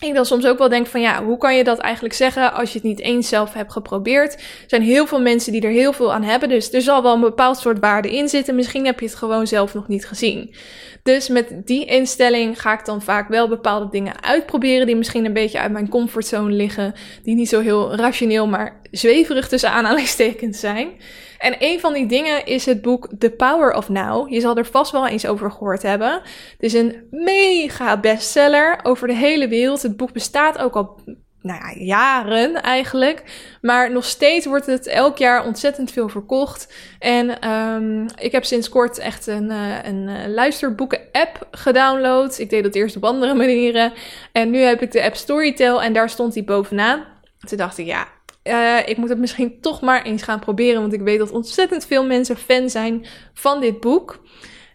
[0.00, 2.72] ik dan soms ook wel denk van ja, hoe kan je dat eigenlijk zeggen als
[2.72, 4.34] je het niet eens zelf hebt geprobeerd?
[4.34, 7.14] Er zijn heel veel mensen die er heel veel aan hebben, dus er zal wel
[7.14, 8.54] een bepaald soort waarde in zitten.
[8.54, 10.54] Misschien heb je het gewoon zelf nog niet gezien.
[11.02, 15.32] Dus met die instelling ga ik dan vaak wel bepaalde dingen uitproberen die misschien een
[15.32, 20.88] beetje uit mijn comfortzone liggen, die niet zo heel rationeel, maar zweverig tussen aanhalingstekens zijn.
[21.38, 24.32] En een van die dingen is het boek The Power of Now.
[24.32, 26.12] Je zal er vast wel eens over gehoord hebben.
[26.12, 29.82] Het is een mega bestseller over de hele wereld.
[29.82, 31.00] Het boek bestaat ook al
[31.42, 33.22] nou ja, jaren eigenlijk.
[33.60, 36.72] Maar nog steeds wordt het elk jaar ontzettend veel verkocht.
[36.98, 42.38] En um, ik heb sinds kort echt een, uh, een uh, luisterboeken-app gedownload.
[42.38, 43.92] Ik deed dat eerst op andere manieren.
[44.32, 47.04] En nu heb ik de app Storytel en daar stond die bovenaan.
[47.48, 48.06] Toen dacht ik, ja,
[48.48, 51.86] uh, ik moet het misschien toch maar eens gaan proberen, want ik weet dat ontzettend
[51.86, 54.20] veel mensen fan zijn van dit boek.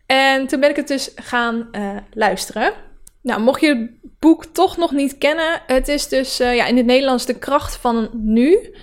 [0.05, 2.73] En toen ben ik het dus gaan uh, luisteren.
[3.21, 6.77] Nou, mocht je het boek toch nog niet kennen, het is dus uh, ja, in
[6.77, 8.75] het Nederlands De kracht van nu.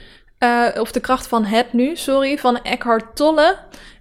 [0.78, 3.56] of De kracht van het nu, sorry, van Eckhart Tolle.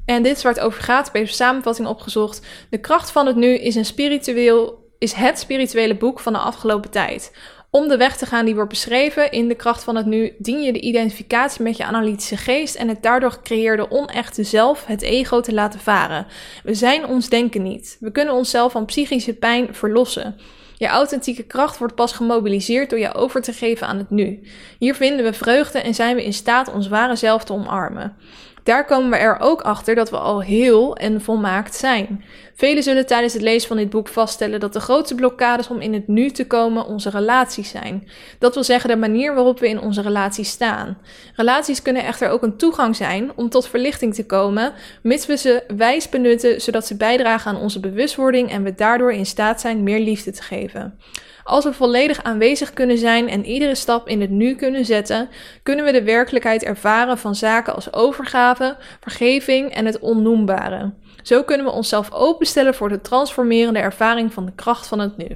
[0.09, 1.05] En dit is waar het over gaat.
[1.05, 2.45] Heb even samenvatting opgezocht.
[2.69, 6.89] De kracht van het nu is, een spiritueel, is het spirituele boek van de afgelopen
[6.89, 7.31] tijd.
[7.71, 10.61] Om de weg te gaan die wordt beschreven in de kracht van het nu, dien
[10.61, 15.39] je de identificatie met je analytische geest en het daardoor gecreëerde onechte zelf, het ego,
[15.39, 16.27] te laten varen.
[16.63, 17.97] We zijn ons denken niet.
[17.99, 20.35] We kunnen onszelf van psychische pijn verlossen.
[20.77, 24.39] Je authentieke kracht wordt pas gemobiliseerd door je over te geven aan het nu.
[24.79, 28.15] Hier vinden we vreugde en zijn we in staat ons ware zelf te omarmen.
[28.63, 32.23] Daar komen we er ook achter dat we al heel en volmaakt zijn.
[32.55, 35.93] Velen zullen tijdens het lezen van dit boek vaststellen dat de grootste blokkades om in
[35.93, 38.09] het nu te komen onze relaties zijn.
[38.39, 40.97] Dat wil zeggen de manier waarop we in onze relaties staan.
[41.35, 45.63] Relaties kunnen echter ook een toegang zijn om tot verlichting te komen, mits we ze
[45.77, 49.99] wijs benutten zodat ze bijdragen aan onze bewustwording en we daardoor in staat zijn meer
[49.99, 50.99] liefde te geven.
[51.49, 55.29] Als we volledig aanwezig kunnen zijn en iedere stap in het nu kunnen zetten,
[55.63, 60.93] kunnen we de werkelijkheid ervaren van zaken als overgave, vergeving en het onnoembare.
[61.23, 65.27] Zo kunnen we onszelf openstellen voor de transformerende ervaring van de kracht van het nu.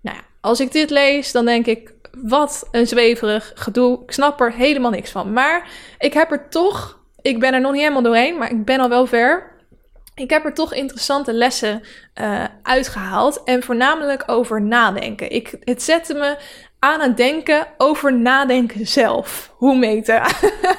[0.00, 4.02] Nou ja, als ik dit lees, dan denk ik, wat een zweverig gedoe.
[4.02, 5.32] Ik snap er helemaal niks van.
[5.32, 8.80] Maar ik heb er toch, ik ben er nog niet helemaal doorheen, maar ik ben
[8.80, 9.50] al wel ver.
[10.14, 11.82] Ik heb er toch interessante lessen
[12.20, 13.42] uh, uitgehaald.
[13.44, 15.30] En voornamelijk over nadenken.
[15.30, 16.36] Ik, het zette me
[16.78, 19.52] aan het denken over nadenken zelf.
[19.56, 20.26] Hoe meta.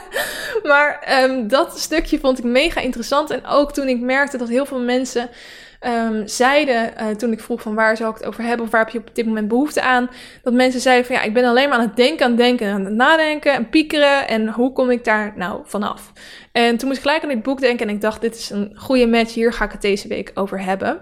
[0.63, 3.30] maar um, dat stukje vond ik mega interessant.
[3.30, 5.30] En ook toen ik merkte dat heel veel mensen
[5.86, 8.84] um, zeiden, uh, toen ik vroeg van waar zou ik het over hebben of waar
[8.84, 10.10] heb je op dit moment behoefte aan,
[10.43, 12.72] dat mensen zeiden van ja, ik ben alleen maar aan het denken, aan het denken,
[12.72, 16.12] aan het nadenken en piekeren en hoe kom ik daar nou vanaf?
[16.52, 18.74] En toen moest ik gelijk aan dit boek denken en ik dacht, dit is een
[18.76, 21.02] goede match, hier ga ik het deze week over hebben.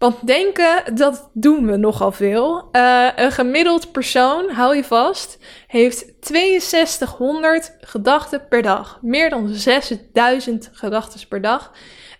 [0.00, 2.68] Want denken, dat doen we nogal veel.
[2.72, 8.98] Uh, een gemiddeld persoon, hou je vast, heeft 6200 gedachten per dag.
[9.02, 11.72] Meer dan 6000 gedachten per dag.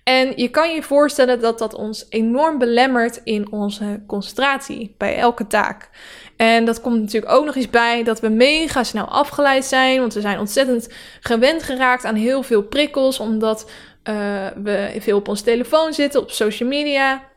[0.05, 5.47] En je kan je voorstellen dat dat ons enorm belemmert in onze concentratie bij elke
[5.47, 5.89] taak.
[6.37, 10.15] En dat komt natuurlijk ook nog eens bij dat we mega snel afgeleid zijn, want
[10.15, 10.89] we zijn ontzettend
[11.21, 13.71] gewend geraakt aan heel veel prikkels, omdat
[14.05, 17.29] uh, we veel op onze telefoon zitten, op social media.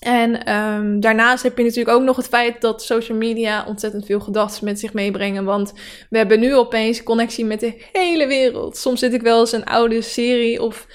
[0.00, 4.20] En um, daarnaast heb je natuurlijk ook nog het feit dat social media ontzettend veel
[4.20, 5.44] gedachten met zich meebrengen.
[5.44, 5.72] Want
[6.10, 8.76] we hebben nu opeens connectie met de hele wereld.
[8.76, 10.86] Soms zit ik wel eens een oude serie of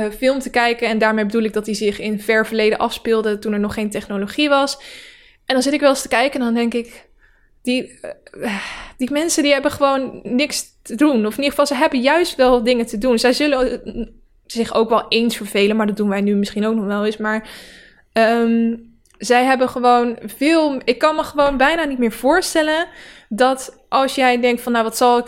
[0.00, 0.88] uh, film te kijken.
[0.88, 3.90] En daarmee bedoel ik dat die zich in ver verleden afspeelde toen er nog geen
[3.90, 4.78] technologie was.
[5.46, 7.08] En dan zit ik wel eens te kijken en dan denk ik,
[7.62, 7.98] die,
[8.32, 8.62] uh,
[8.96, 11.26] die mensen die hebben gewoon niks te doen.
[11.26, 13.18] Of in ieder geval, ze hebben juist wel dingen te doen.
[13.18, 13.82] Zij zullen
[14.46, 17.16] zich ook wel eens vervelen, maar dat doen wij nu misschien ook nog wel eens.
[17.16, 17.48] Maar
[18.12, 20.80] um, zij hebben gewoon veel.
[20.84, 22.86] Ik kan me gewoon bijna niet meer voorstellen
[23.28, 25.18] dat als jij denkt van nou wat zal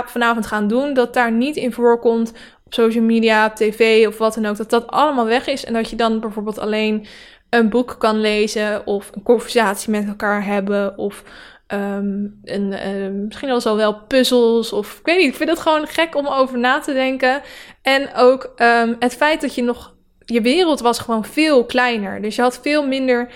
[0.00, 2.32] ik vanavond gaan doen, dat daar niet in voorkomt
[2.74, 5.64] social media, tv of wat dan ook, dat dat allemaal weg is.
[5.64, 7.06] En dat je dan bijvoorbeeld alleen
[7.50, 11.22] een boek kan lezen of een conversatie met elkaar hebben of
[11.68, 15.26] um, een, uh, misschien wel zo wel puzzels of ik weet niet.
[15.26, 17.42] Ik vind het gewoon gek om over na te denken.
[17.82, 22.22] En ook um, het feit dat je nog, je wereld was gewoon veel kleiner.
[22.22, 23.32] Dus je had veel minder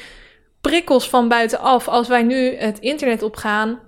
[0.61, 1.89] prikkels van buitenaf.
[1.89, 3.81] Als wij nu het internet opgaan,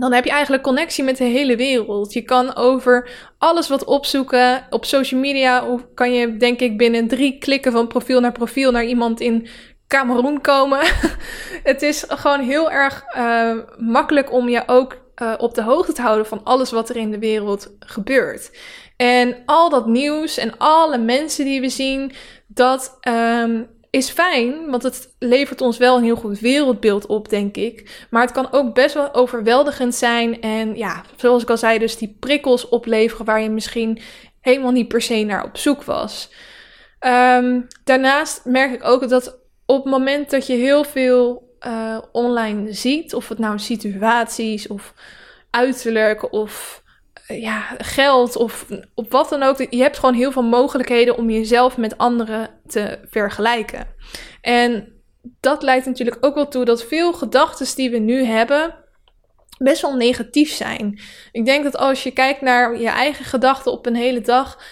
[0.00, 2.12] dan heb je eigenlijk connectie met de hele wereld.
[2.12, 4.66] Je kan over alles wat opzoeken.
[4.70, 8.84] Op social media kan je, denk ik, binnen drie klikken van profiel naar profiel naar
[8.84, 9.48] iemand in
[9.86, 10.80] Cameroen komen.
[11.70, 16.02] het is gewoon heel erg uh, makkelijk om je ook uh, op de hoogte te
[16.02, 18.50] houden van alles wat er in de wereld gebeurt.
[18.96, 22.12] En al dat nieuws en alle mensen die we zien,
[22.46, 27.56] dat um, is fijn, want het levert ons wel een heel goed wereldbeeld op, denk
[27.56, 28.06] ik.
[28.10, 30.40] Maar het kan ook best wel overweldigend zijn.
[30.40, 33.98] En ja, zoals ik al zei, dus die prikkels opleveren waar je misschien
[34.40, 36.32] helemaal niet per se naar op zoek was.
[37.06, 42.72] Um, daarnaast merk ik ook dat op het moment dat je heel veel uh, online
[42.72, 44.94] ziet, of het nou situaties of
[45.50, 46.82] uiterlijk of
[47.30, 49.66] ja, geld of op wat dan ook.
[49.70, 53.86] Je hebt gewoon heel veel mogelijkheden om jezelf met anderen te vergelijken.
[54.40, 54.92] En
[55.40, 58.74] dat leidt natuurlijk ook wel toe dat veel gedachten die we nu hebben
[59.58, 61.00] best wel negatief zijn.
[61.32, 64.62] Ik denk dat als je kijkt naar je eigen gedachten op een hele dag.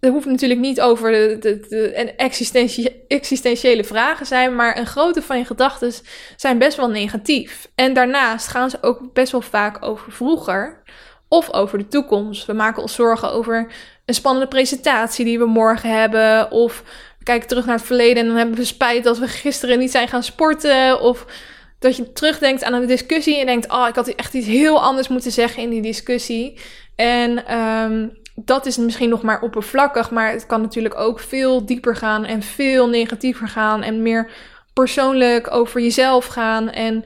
[0.00, 5.38] Dat hoeft natuurlijk niet over de, de, existentie, existentiële vragen zijn, maar een grote van
[5.38, 5.92] je gedachten
[6.36, 7.70] zijn best wel negatief.
[7.74, 10.82] En daarnaast gaan ze ook best wel vaak over vroeger
[11.30, 12.46] of over de toekomst.
[12.46, 13.72] We maken ons zorgen over
[14.04, 16.50] een spannende presentatie die we morgen hebben.
[16.50, 16.82] Of
[17.18, 19.90] we kijken terug naar het verleden en dan hebben we spijt dat we gisteren niet
[19.90, 21.00] zijn gaan sporten.
[21.00, 21.26] Of
[21.78, 25.08] dat je terugdenkt aan een discussie en denkt: Oh, ik had echt iets heel anders
[25.08, 26.58] moeten zeggen in die discussie.
[26.96, 31.96] En um, dat is misschien nog maar oppervlakkig, maar het kan natuurlijk ook veel dieper
[31.96, 34.30] gaan en veel negatiever gaan en meer
[34.72, 36.70] persoonlijk over jezelf gaan.
[36.70, 37.04] En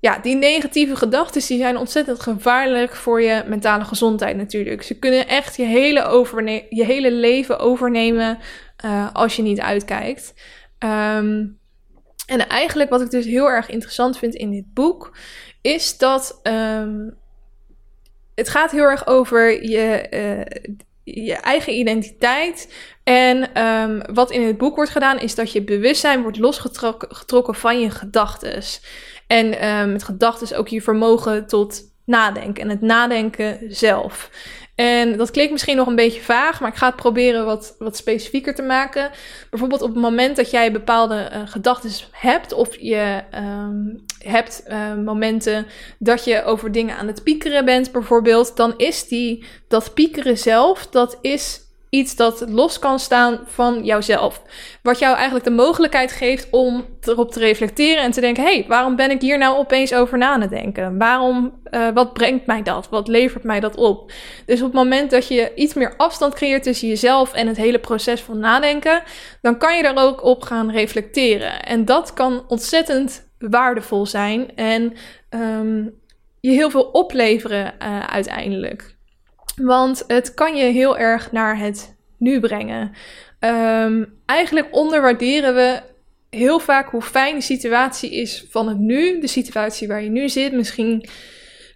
[0.00, 4.82] ja, die negatieve gedachten die zijn ontzettend gevaarlijk voor je mentale gezondheid natuurlijk.
[4.82, 8.38] Ze kunnen echt je hele, overne je hele leven overnemen
[8.84, 10.34] uh, als je niet uitkijkt.
[10.78, 11.58] Um,
[12.26, 15.16] en eigenlijk wat ik dus heel erg interessant vind in dit boek,
[15.60, 17.16] is dat um,
[18.34, 22.72] het gaat heel erg over je, uh, je eigen identiteit.
[23.04, 27.80] En ehm, wat in het boek wordt gedaan, is dat je bewustzijn wordt losgetrokken van
[27.80, 28.62] je gedachten.
[29.26, 34.30] En um, met gedachten ook je vermogen tot nadenken en het nadenken zelf.
[34.74, 37.96] En dat klinkt misschien nog een beetje vaag, maar ik ga het proberen wat, wat
[37.96, 39.10] specifieker te maken.
[39.50, 44.94] Bijvoorbeeld op het moment dat jij bepaalde uh, gedachten hebt, of je um, hebt uh,
[44.94, 45.66] momenten
[45.98, 50.86] dat je over dingen aan het piekeren bent, bijvoorbeeld, dan is die, dat piekeren zelf,
[50.86, 54.42] dat is iets dat los kan staan van jouzelf.
[54.82, 58.64] Wat jou eigenlijk de mogelijkheid geeft om erop te reflecteren en te denken: hé, hey,
[58.68, 60.98] waarom ben ik hier nou opeens over na te denken?
[60.98, 62.88] Waarom, uh, wat brengt mij dat?
[62.88, 64.12] Wat levert mij dat op?
[64.46, 67.78] Dus op het moment dat je iets meer afstand creëert tussen jezelf en het hele
[67.78, 69.02] proces van nadenken,
[69.40, 71.62] dan kan je daar ook op gaan reflecteren.
[71.62, 74.92] En dat kan ontzettend waardevol zijn en
[75.30, 75.94] um,
[76.40, 78.95] je heel veel opleveren uh, uiteindelijk.
[79.62, 82.92] Want het kan je heel erg naar het nu brengen.
[83.40, 85.80] Um, eigenlijk onderwaarderen we
[86.30, 89.20] heel vaak hoe fijn de situatie is van het nu.
[89.20, 90.52] De situatie waar je nu zit.
[90.52, 91.08] Misschien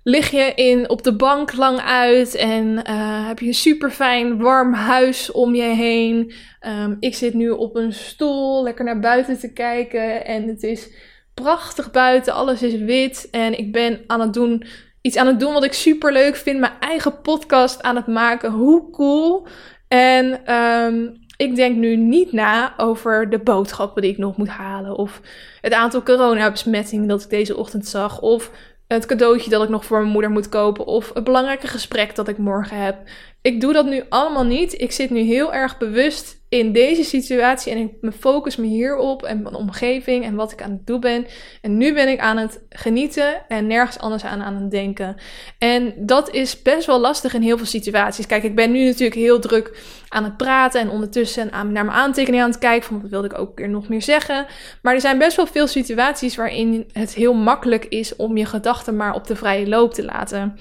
[0.03, 4.39] lig je in, op de bank lang uit en uh, heb je een super fijn
[4.39, 6.33] warm huis om je heen.
[6.67, 10.91] Um, ik zit nu op een stoel, lekker naar buiten te kijken en het is
[11.35, 12.35] prachtig buiten.
[12.35, 14.65] Alles is wit en ik ben aan het doen
[15.01, 16.61] iets aan het doen wat ik super leuk vind.
[16.61, 18.51] Mijn eigen podcast aan het maken.
[18.51, 19.47] Hoe cool.
[19.89, 24.97] En um, ik denk nu niet na over de boodschappen die ik nog moet halen.
[24.97, 25.21] Of
[25.61, 28.21] het aantal coronabesmettingen dat ik deze ochtend zag.
[28.21, 28.51] Of
[28.87, 30.87] het cadeautje dat ik nog voor mijn moeder moet kopen.
[30.87, 32.97] Of het belangrijke gesprek dat ik morgen heb.
[33.43, 34.81] Ik doe dat nu allemaal niet.
[34.81, 39.43] Ik zit nu heel erg bewust in deze situatie en ik focus me hierop en
[39.43, 41.27] mijn omgeving en wat ik aan het doen ben.
[41.61, 45.17] En nu ben ik aan het genieten en nergens anders aan aan het denken.
[45.59, 48.27] En dat is best wel lastig in heel veel situaties.
[48.27, 51.99] Kijk, ik ben nu natuurlijk heel druk aan het praten en ondertussen aan, naar mijn
[51.99, 54.47] aantekeningen aan het kijken van wat wilde ik ook weer nog meer zeggen.
[54.83, 58.97] Maar er zijn best wel veel situaties waarin het heel makkelijk is om je gedachten
[58.97, 60.59] maar op de vrije loop te laten.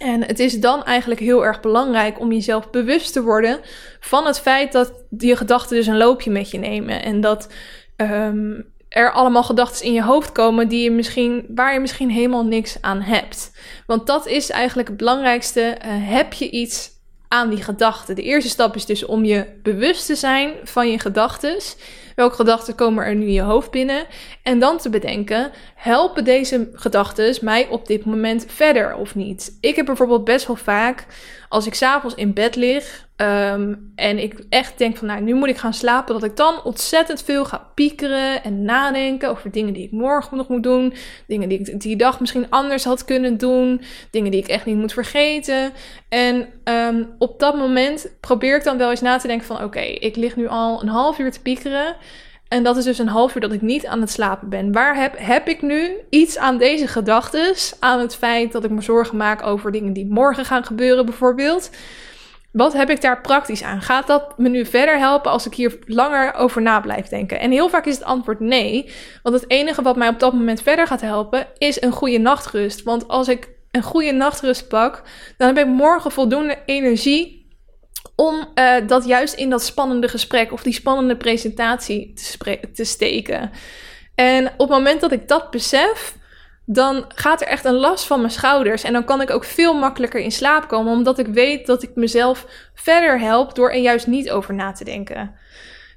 [0.00, 3.60] En het is dan eigenlijk heel erg belangrijk om jezelf bewust te worden
[4.00, 7.02] van het feit dat je gedachten dus een loopje met je nemen.
[7.02, 7.52] En dat
[7.96, 12.44] um, er allemaal gedachten in je hoofd komen die je misschien, waar je misschien helemaal
[12.44, 13.52] niks aan hebt.
[13.86, 15.60] Want dat is eigenlijk het belangrijkste.
[15.60, 16.90] Uh, heb je iets
[17.32, 18.14] aan die gedachten?
[18.14, 21.58] De eerste stap is dus om je bewust te zijn van je gedachten.
[22.14, 24.06] Welke gedachten komen er nu in je hoofd binnen?
[24.42, 29.56] En dan te bedenken, helpen deze gedachten mij op dit moment verder of niet?
[29.60, 31.06] Ik heb bijvoorbeeld best wel vaak,
[31.50, 35.48] als ik s'avonds in bed lig um, en ik echt denk van, nou, nu moet
[35.48, 39.84] ik gaan slapen, dat ik dan ontzettend veel ga piekeren en nadenken over dingen die
[39.84, 40.94] ik morgen nog moet doen,
[41.26, 44.76] dingen die ik die dag misschien anders had kunnen doen, dingen die ik echt niet
[44.76, 45.72] moet vergeten.
[46.08, 49.80] En um, op dat moment probeer ik dan wel eens na te denken van, oké,
[49.80, 51.96] ik lig nu al een half uur te piekeren.
[52.50, 54.72] En dat is dus een half uur dat ik niet aan het slapen ben.
[54.72, 57.54] Waar heb, heb ik nu iets aan deze gedachten?
[57.78, 61.70] Aan het feit dat ik me zorgen maak over dingen die morgen gaan gebeuren, bijvoorbeeld.
[62.52, 63.82] Wat heb ik daar praktisch aan?
[63.82, 67.40] Gaat dat me nu verder helpen als ik hier langer over na blijf denken?
[67.40, 68.90] En heel vaak is het antwoord nee.
[69.22, 72.82] Want het enige wat mij op dat moment verder gaat helpen is een goede nachtrust.
[72.82, 75.02] Want als ik een goede nachtrust pak,
[75.36, 77.39] dan heb ik morgen voldoende energie
[78.16, 83.50] om uh, dat juist in dat spannende gesprek of die spannende presentatie te, te steken.
[84.14, 86.16] En op het moment dat ik dat besef,
[86.64, 88.82] dan gaat er echt een last van mijn schouders.
[88.82, 91.90] En dan kan ik ook veel makkelijker in slaap komen, omdat ik weet dat ik
[91.94, 95.34] mezelf verder help door er juist niet over na te denken.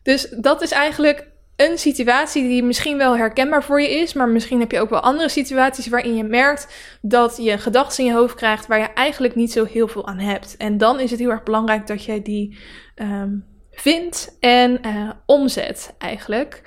[0.04, 1.28] Dus dat is eigenlijk
[1.70, 5.00] een situatie die misschien wel herkenbaar voor je is, maar misschien heb je ook wel
[5.00, 6.68] andere situaties waarin je merkt
[7.02, 10.20] dat je gedachten in je hoofd krijgt waar je eigenlijk niet zo heel veel aan
[10.20, 10.58] hebt.
[10.58, 12.58] En dan is het heel erg belangrijk dat jij die
[12.96, 16.62] um, vindt en uh, omzet eigenlijk.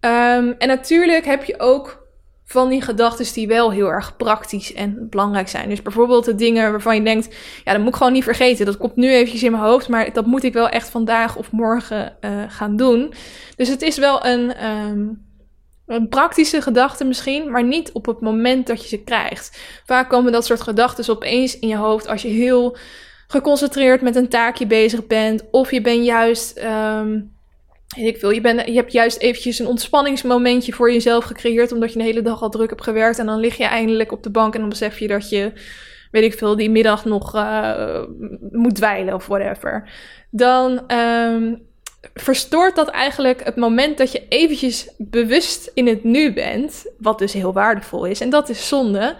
[0.00, 2.05] Um, en natuurlijk heb je ook
[2.48, 5.68] van die gedachten die wel heel erg praktisch en belangrijk zijn.
[5.68, 8.66] Dus bijvoorbeeld de dingen waarvan je denkt, ja, dat moet ik gewoon niet vergeten.
[8.66, 11.50] Dat komt nu eventjes in mijn hoofd, maar dat moet ik wel echt vandaag of
[11.50, 13.14] morgen uh, gaan doen.
[13.56, 15.26] Dus het is wel een, um,
[15.86, 19.58] een praktische gedachte misschien, maar niet op het moment dat je ze krijgt.
[19.84, 22.76] Vaak komen dat soort gedachten opeens in je hoofd als je heel
[23.26, 25.44] geconcentreerd met een taakje bezig bent.
[25.50, 26.62] Of je bent juist...
[26.98, 27.34] Um,
[27.94, 32.04] ik wil, je, je hebt juist eventjes een ontspanningsmomentje voor jezelf gecreëerd, omdat je de
[32.04, 33.18] hele dag al druk hebt gewerkt.
[33.18, 35.52] En dan lig je eindelijk op de bank en dan besef je dat je,
[36.10, 38.02] weet ik veel, die middag nog uh,
[38.50, 39.90] moet dweilen of whatever.
[40.30, 41.62] Dan um,
[42.14, 47.32] verstoort dat eigenlijk het moment dat je eventjes bewust in het nu bent, wat dus
[47.32, 48.20] heel waardevol is.
[48.20, 49.16] En dat is zonde.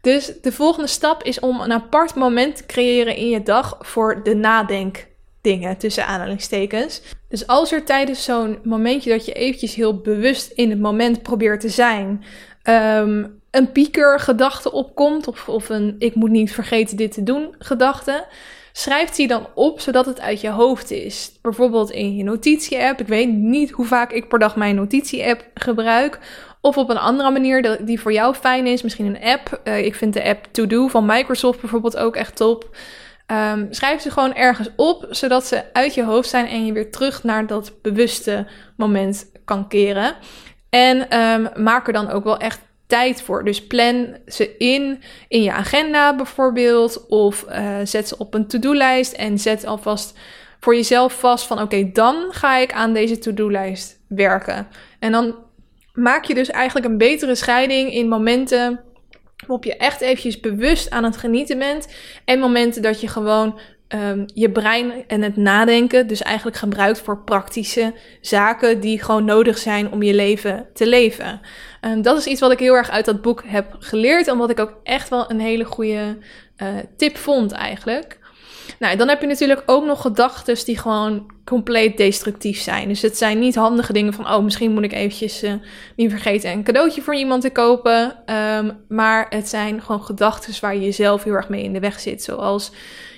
[0.00, 4.22] Dus de volgende stap is om een apart moment te creëren in je dag voor
[4.22, 4.34] de
[5.42, 7.02] nadenkdingen, tussen aanhalingstekens.
[7.28, 11.60] Dus als er tijdens zo'n momentje dat je eventjes heel bewust in het moment probeert
[11.60, 12.24] te zijn,
[12.62, 17.54] ehm, een pieker gedachte opkomt, of, of een ik moet niet vergeten dit te doen
[17.58, 18.26] gedachte,
[18.72, 21.38] schrijf die dan op zodat het uit je hoofd is.
[21.42, 23.00] Bijvoorbeeld in je notitie-app.
[23.00, 26.18] Ik weet niet hoe vaak ik per dag mijn notitie-app gebruik.
[26.60, 28.82] Of op een andere manier die voor jou fijn is.
[28.82, 29.60] Misschien een app.
[29.64, 32.76] Uh, ik vind de app To Do van Microsoft bijvoorbeeld ook echt top.
[33.32, 36.90] Um, schrijf ze gewoon ergens op, zodat ze uit je hoofd zijn en je weer
[36.90, 40.14] terug naar dat bewuste moment kan keren.
[40.70, 43.44] En um, maak er dan ook wel echt tijd voor.
[43.44, 47.06] Dus plan ze in in je agenda bijvoorbeeld.
[47.08, 50.18] Of uh, zet ze op een to-do-lijst en zet alvast
[50.60, 54.68] voor jezelf vast van oké, dan ga ik aan deze to-do-lijst werken.
[54.98, 55.34] En dan
[55.92, 58.80] maak je dus eigenlijk een betere scheiding in momenten
[59.38, 61.88] waarop je echt eventjes bewust aan het genieten bent
[62.24, 67.18] en momenten dat je gewoon um, je brein en het nadenken dus eigenlijk gebruikt voor
[67.18, 71.40] praktische zaken die gewoon nodig zijn om je leven te leven.
[71.80, 74.60] Um, dat is iets wat ik heel erg uit dat boek heb geleerd wat ik
[74.60, 76.18] ook echt wel een hele goede
[76.62, 78.17] uh, tip vond eigenlijk.
[78.78, 82.88] Nou, dan heb je natuurlijk ook nog gedachten die gewoon compleet destructief zijn.
[82.88, 85.52] Dus het zijn niet handige dingen van, oh, misschien moet ik eventjes uh,
[85.96, 88.16] niet vergeten een cadeautje voor iemand te kopen.
[88.56, 92.00] Um, maar het zijn gewoon gedachten waar je jezelf heel erg mee in de weg
[92.00, 92.22] zit.
[92.22, 92.72] Zoals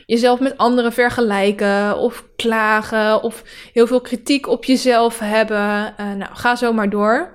[0.07, 3.43] jezelf met anderen vergelijken of klagen of
[3.73, 5.95] heel veel kritiek op jezelf hebben.
[6.01, 7.33] Uh, nou, ga zo maar door.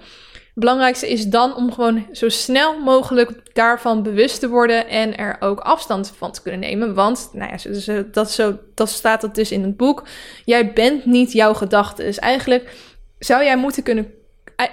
[0.57, 5.59] Belangrijkste is dan om gewoon zo snel mogelijk daarvan bewust te worden en er ook
[5.59, 6.93] afstand van te kunnen nemen.
[6.93, 10.07] Want, nou ja, dat, zo, dat staat dat dus in het boek.
[10.45, 12.05] Jij bent niet jouw gedachten.
[12.05, 12.75] Dus eigenlijk
[13.19, 14.13] zou jij moeten kunnen.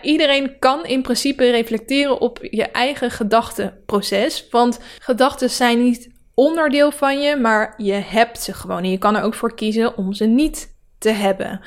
[0.03, 4.47] Iedereen kan in principe reflecteren op je eigen gedachtenproces.
[4.51, 8.83] Want gedachten zijn niet onderdeel van je, maar je hebt ze gewoon.
[8.83, 11.61] En je kan er ook voor kiezen om ze niet te hebben.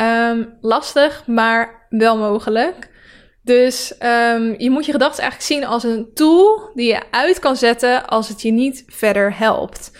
[0.00, 2.92] Um, lastig, maar wel mogelijk.
[3.44, 7.56] Dus um, je moet je gedachten eigenlijk zien als een tool die je uit kan
[7.56, 9.92] zetten als het je niet verder helpt.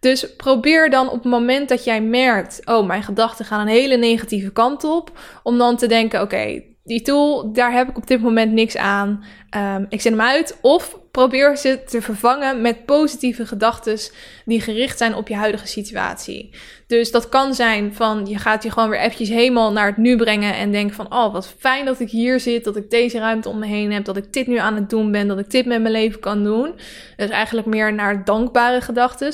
[0.00, 3.96] Dus probeer dan op het moment dat jij merkt, oh, mijn gedachten gaan een hele
[3.96, 8.22] negatieve kant op, om dan te denken, oké, die tool, daar heb ik op dit
[8.22, 9.24] moment niks aan.
[9.56, 10.58] Um, ik zet hem uit.
[10.60, 13.98] Of probeer ze te vervangen met positieve gedachten
[14.44, 16.50] die gericht zijn op je huidige situatie.
[16.86, 20.16] Dus dat kan zijn van je gaat je gewoon weer eventjes helemaal naar het nu
[20.16, 23.48] brengen en denken van oh wat fijn dat ik hier zit, dat ik deze ruimte
[23.48, 25.66] om me heen heb, dat ik dit nu aan het doen ben, dat ik dit
[25.66, 26.74] met mijn leven kan doen.
[27.16, 29.32] Dus eigenlijk meer naar dankbare gedachten.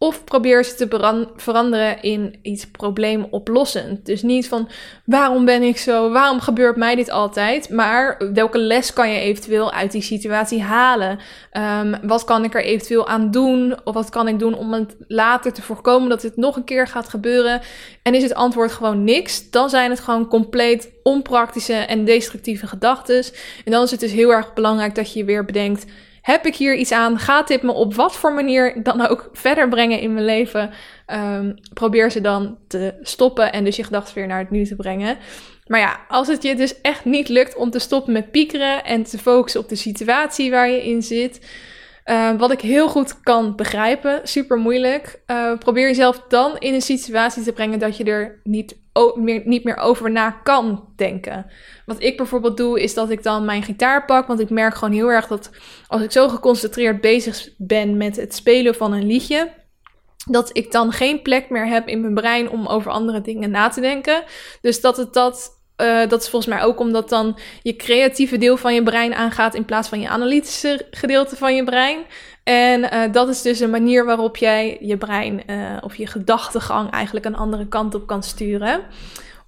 [0.00, 4.06] Of probeer ze te veranderen in iets probleemoplossend.
[4.06, 4.68] Dus niet van
[5.04, 9.72] waarom ben ik zo, waarom gebeurt mij dit altijd, maar welke les kan je eventueel
[9.72, 11.18] uit die situatie halen?
[11.52, 13.76] Um, wat kan ik er eventueel aan doen?
[13.84, 16.86] Of wat kan ik doen om het later te voorkomen dat dit nog een keer
[16.86, 17.60] gaat gebeuren?
[18.02, 23.24] En is het antwoord gewoon niks, dan zijn het gewoon compleet onpraktische en destructieve gedachten.
[23.64, 25.86] En dan is het dus heel erg belangrijk dat je weer bedenkt
[26.32, 27.18] heb ik hier iets aan?
[27.18, 30.70] Gaat dit me op wat voor manier dan ook verder brengen in mijn leven?
[31.06, 34.76] Um, probeer ze dan te stoppen en dus je gedachten weer naar het nu te
[34.76, 35.16] brengen.
[35.66, 39.02] Maar ja, als het je dus echt niet lukt om te stoppen met piekeren en
[39.02, 41.40] te focussen op de situatie waar je in zit.
[42.10, 45.22] Uh, wat ik heel goed kan begrijpen, super moeilijk.
[45.26, 48.76] Uh, probeer jezelf dan in een situatie te brengen dat je er niet
[49.14, 51.46] meer, niet meer over na kan denken.
[51.86, 54.26] Wat ik bijvoorbeeld doe, is dat ik dan mijn gitaar pak.
[54.26, 55.50] Want ik merk gewoon heel erg dat
[55.86, 59.50] als ik zo geconcentreerd bezig ben met het spelen van een liedje.
[60.30, 63.68] Dat ik dan geen plek meer heb in mijn brein om over andere dingen na
[63.68, 64.22] te denken.
[64.60, 68.56] Dus dat het dat uh, dat is volgens mij ook omdat dan je creatieve deel
[68.56, 71.98] van je brein aangaat in plaats van je analytische gedeelte van je brein.
[72.44, 76.90] En uh, dat is dus een manier waarop jij je brein uh, of je gedachtegang
[76.90, 78.80] eigenlijk een andere kant op kan sturen.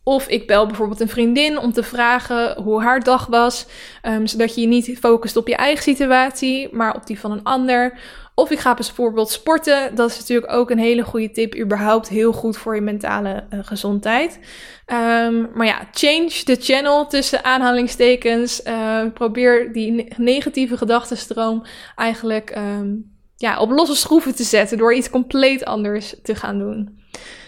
[0.02, 3.66] Of ik bel bijvoorbeeld een vriendin om te vragen hoe haar dag was,
[4.02, 7.44] um, zodat je je niet focust op je eigen situatie, maar op die van een
[7.44, 7.98] ander.
[8.41, 9.95] Of ik ga bijvoorbeeld sporten.
[9.95, 11.59] Dat is natuurlijk ook een hele goede tip.
[11.59, 14.38] Überhaupt heel goed voor je mentale uh, gezondheid.
[14.86, 18.61] Um, maar ja, change the channel tussen aanhalingstekens.
[18.66, 21.64] Uh, probeer die negatieve gedachtenstroom
[21.97, 26.99] eigenlijk um, ja, op losse schroeven te zetten door iets compleet anders te gaan doen.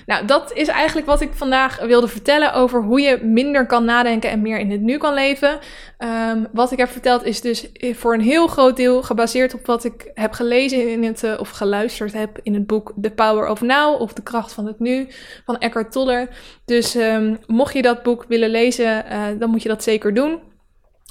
[0.07, 4.31] Nou, dat is eigenlijk wat ik vandaag wilde vertellen over hoe je minder kan nadenken
[4.31, 5.59] en meer in het nu kan leven.
[5.99, 9.85] Um, wat ik heb verteld is dus voor een heel groot deel gebaseerd op wat
[9.85, 13.61] ik heb gelezen in het, uh, of geluisterd heb in het boek The Power of
[13.61, 15.09] Now of De Kracht van het Nu
[15.45, 16.29] van Eckhart Tolle.
[16.65, 20.41] Dus um, mocht je dat boek willen lezen, uh, dan moet je dat zeker doen.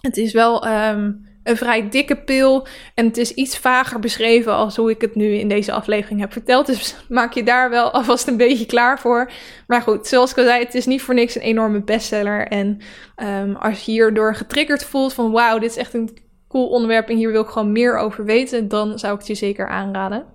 [0.02, 2.68] Het is wel um, een vrij dikke pil.
[2.96, 6.32] En het is iets vager beschreven als hoe ik het nu in deze aflevering heb
[6.32, 6.66] verteld.
[6.66, 9.32] Dus maak je daar wel alvast een beetje klaar voor.
[9.68, 12.48] Maar goed, zoals ik al zei, het is niet voor niks een enorme bestseller.
[12.48, 12.78] En
[13.44, 16.18] um, als je hierdoor getriggerd voelt van wauw, dit is echt een
[16.48, 19.36] cool onderwerp en hier wil ik gewoon meer over weten, dan zou ik het je
[19.36, 20.26] zeker aanraden.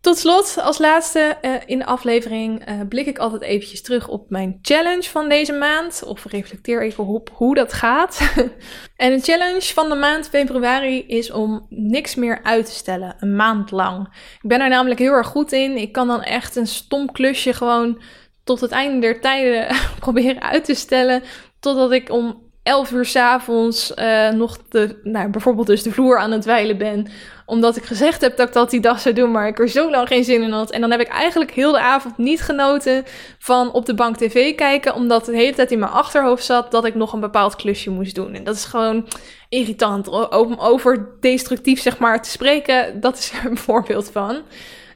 [0.00, 4.30] Tot slot, als laatste uh, in de aflevering uh, blik ik altijd eventjes terug op
[4.30, 6.02] mijn challenge van deze maand.
[6.06, 8.20] Of reflecteer even op hoe dat gaat.
[8.96, 13.16] en de challenge van de maand februari is om niks meer uit te stellen.
[13.18, 14.06] Een maand lang.
[14.42, 15.76] Ik ben er namelijk heel erg goed in.
[15.76, 18.02] Ik kan dan echt een stom klusje gewoon
[18.44, 21.22] tot het einde der tijden proberen uit te stellen.
[21.58, 26.30] Totdat ik om 11 uur s'avonds uh, nog de, nou, bijvoorbeeld dus de vloer aan
[26.30, 27.06] het dweilen ben.
[27.46, 29.90] Omdat ik gezegd heb dat ik dat die dag zou doen, maar ik er zo
[29.90, 30.70] lang geen zin in had.
[30.70, 33.04] En dan heb ik eigenlijk heel de avond niet genoten
[33.38, 34.94] van op de bank tv kijken.
[34.94, 38.14] Omdat de hele tijd in mijn achterhoofd zat dat ik nog een bepaald klusje moest
[38.14, 38.34] doen.
[38.34, 39.08] En dat is gewoon
[39.48, 40.08] irritant.
[40.30, 44.42] Om over destructief zeg maar te spreken, dat is er een voorbeeld van.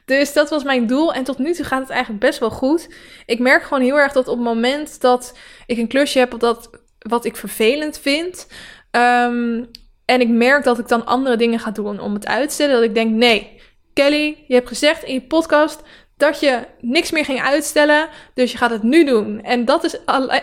[0.05, 1.13] Dus dat was mijn doel.
[1.13, 2.89] En tot nu toe gaat het eigenlijk best wel goed.
[3.25, 6.69] Ik merk gewoon heel erg dat op het moment dat ik een klusje heb dat
[7.09, 8.47] wat ik vervelend vind.
[8.91, 9.63] Ehm,
[10.05, 12.75] en ik merk dat ik dan andere dingen ga doen om het uit te stellen.
[12.75, 13.61] Dat ik denk, nee,
[13.93, 15.81] Kelly, je hebt gezegd in je podcast
[16.17, 18.07] dat je niks meer ging uitstellen.
[18.33, 19.43] Dus je gaat het nu doen.
[19.43, 19.97] En dat is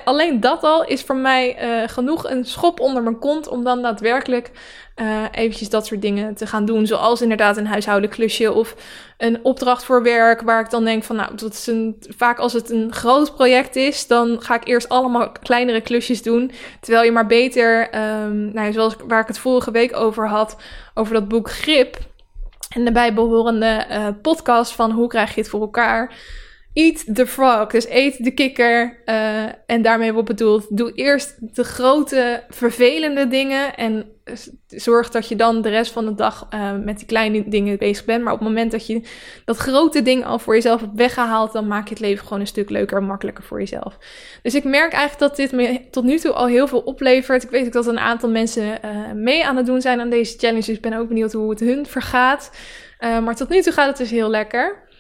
[0.05, 3.83] alleen dat al is voor mij uh, genoeg een schop onder mijn kont om dan
[3.83, 4.51] daadwerkelijk
[4.97, 6.87] uh, eventjes dat soort dingen te gaan doen.
[6.87, 8.75] Zoals inderdaad een huishoudelijk klusje of
[9.19, 10.41] een opdracht voor werk.
[10.41, 13.77] Waar ik dan denk van nou, dat is een, vaak als het een groot project
[13.77, 16.51] is, dan ga ik eerst allemaal kleinere klusjes doen.
[16.81, 20.57] Terwijl je maar beter, um, nou, zoals waar ik het vorige week over had,
[20.95, 21.99] over dat boek Grip.
[22.75, 26.15] En de bijbehorende uh, podcast van hoe krijg je het voor elkaar.
[26.75, 29.03] Eat the frog, dus eet de kikker.
[29.07, 34.07] Uh, en daarmee wordt bedoeld, doe eerst de grote vervelende dingen en
[34.67, 38.05] zorg dat je dan de rest van de dag uh, met die kleine dingen bezig
[38.05, 38.25] bent.
[38.25, 39.03] Maar op het moment dat je
[39.45, 42.47] dat grote ding al voor jezelf hebt weggehaald, dan maak je het leven gewoon een
[42.47, 43.99] stuk leuker en makkelijker voor jezelf.
[44.43, 47.43] Dus ik merk eigenlijk dat dit me tot nu toe al heel veel oplevert.
[47.43, 50.39] Ik weet ook dat een aantal mensen uh, mee aan het doen zijn aan deze
[50.39, 50.69] challenges.
[50.69, 52.51] Ik ben ook benieuwd hoe het hun vergaat.
[52.99, 54.91] Maar tot nu toe gaat het dus heel lekker.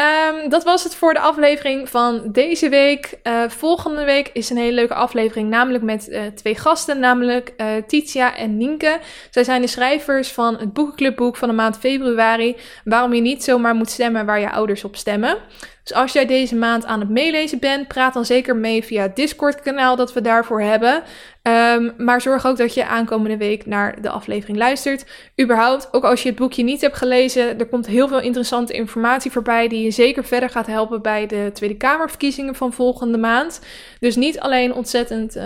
[0.00, 3.18] Um, dat was het voor de aflevering van deze week.
[3.22, 7.66] Uh, volgende week is een hele leuke aflevering, namelijk met uh, twee gasten, namelijk uh,
[7.86, 8.98] Titia en Nienke.
[9.30, 13.74] Zij zijn de schrijvers van het boekenclubboek van de maand februari, waarom je niet zomaar
[13.74, 15.38] moet stemmen waar je ouders op stemmen.
[15.82, 19.16] Dus als jij deze maand aan het meelezen bent, praat dan zeker mee via het
[19.16, 21.02] Discord-kanaal dat we daarvoor hebben.
[21.42, 25.04] Um, maar zorg ook dat je aankomende week naar de aflevering luistert.
[25.40, 29.30] Überhaupt, ook als je het boekje niet hebt gelezen, er komt heel veel interessante informatie
[29.30, 33.60] voorbij die je zeker verder gaat helpen bij de Tweede Kamerverkiezingen van volgende maand.
[34.00, 35.36] Dus niet alleen ontzettend.
[35.36, 35.44] Uh,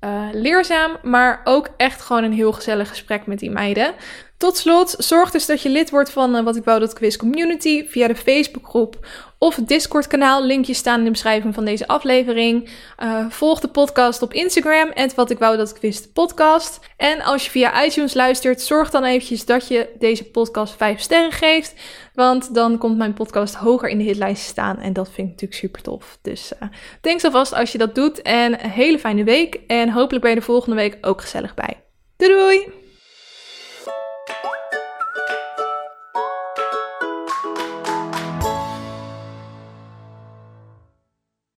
[0.00, 3.94] uh, leerzaam, maar ook echt gewoon een heel gezellig gesprek met die meiden.
[4.36, 7.16] Tot slot, zorg dus dat je lid wordt van uh, Wat ik wou dat quiz
[7.16, 9.06] community via de Facebookgroep
[9.38, 10.44] of het Discord kanaal.
[10.44, 12.68] Linkjes staan in de beschrijving van deze aflevering.
[13.02, 16.80] Uh, volg de podcast op Instagram, en Wat ik wou dat ik wist podcast.
[16.96, 21.32] En als je via iTunes luistert, zorg dan eventjes dat je deze podcast 5 sterren
[21.32, 21.74] geeft.
[22.14, 24.78] Want dan komt mijn podcast hoger in de hitlijst staan.
[24.78, 26.18] En dat vind ik natuurlijk super tof.
[26.22, 26.52] Dus
[27.00, 28.22] denk alvast als je dat doet.
[28.22, 29.60] En een hele fijne week.
[29.66, 31.80] En hopelijk ben je de volgende week ook gezellig bij.
[32.16, 32.85] Doei doei!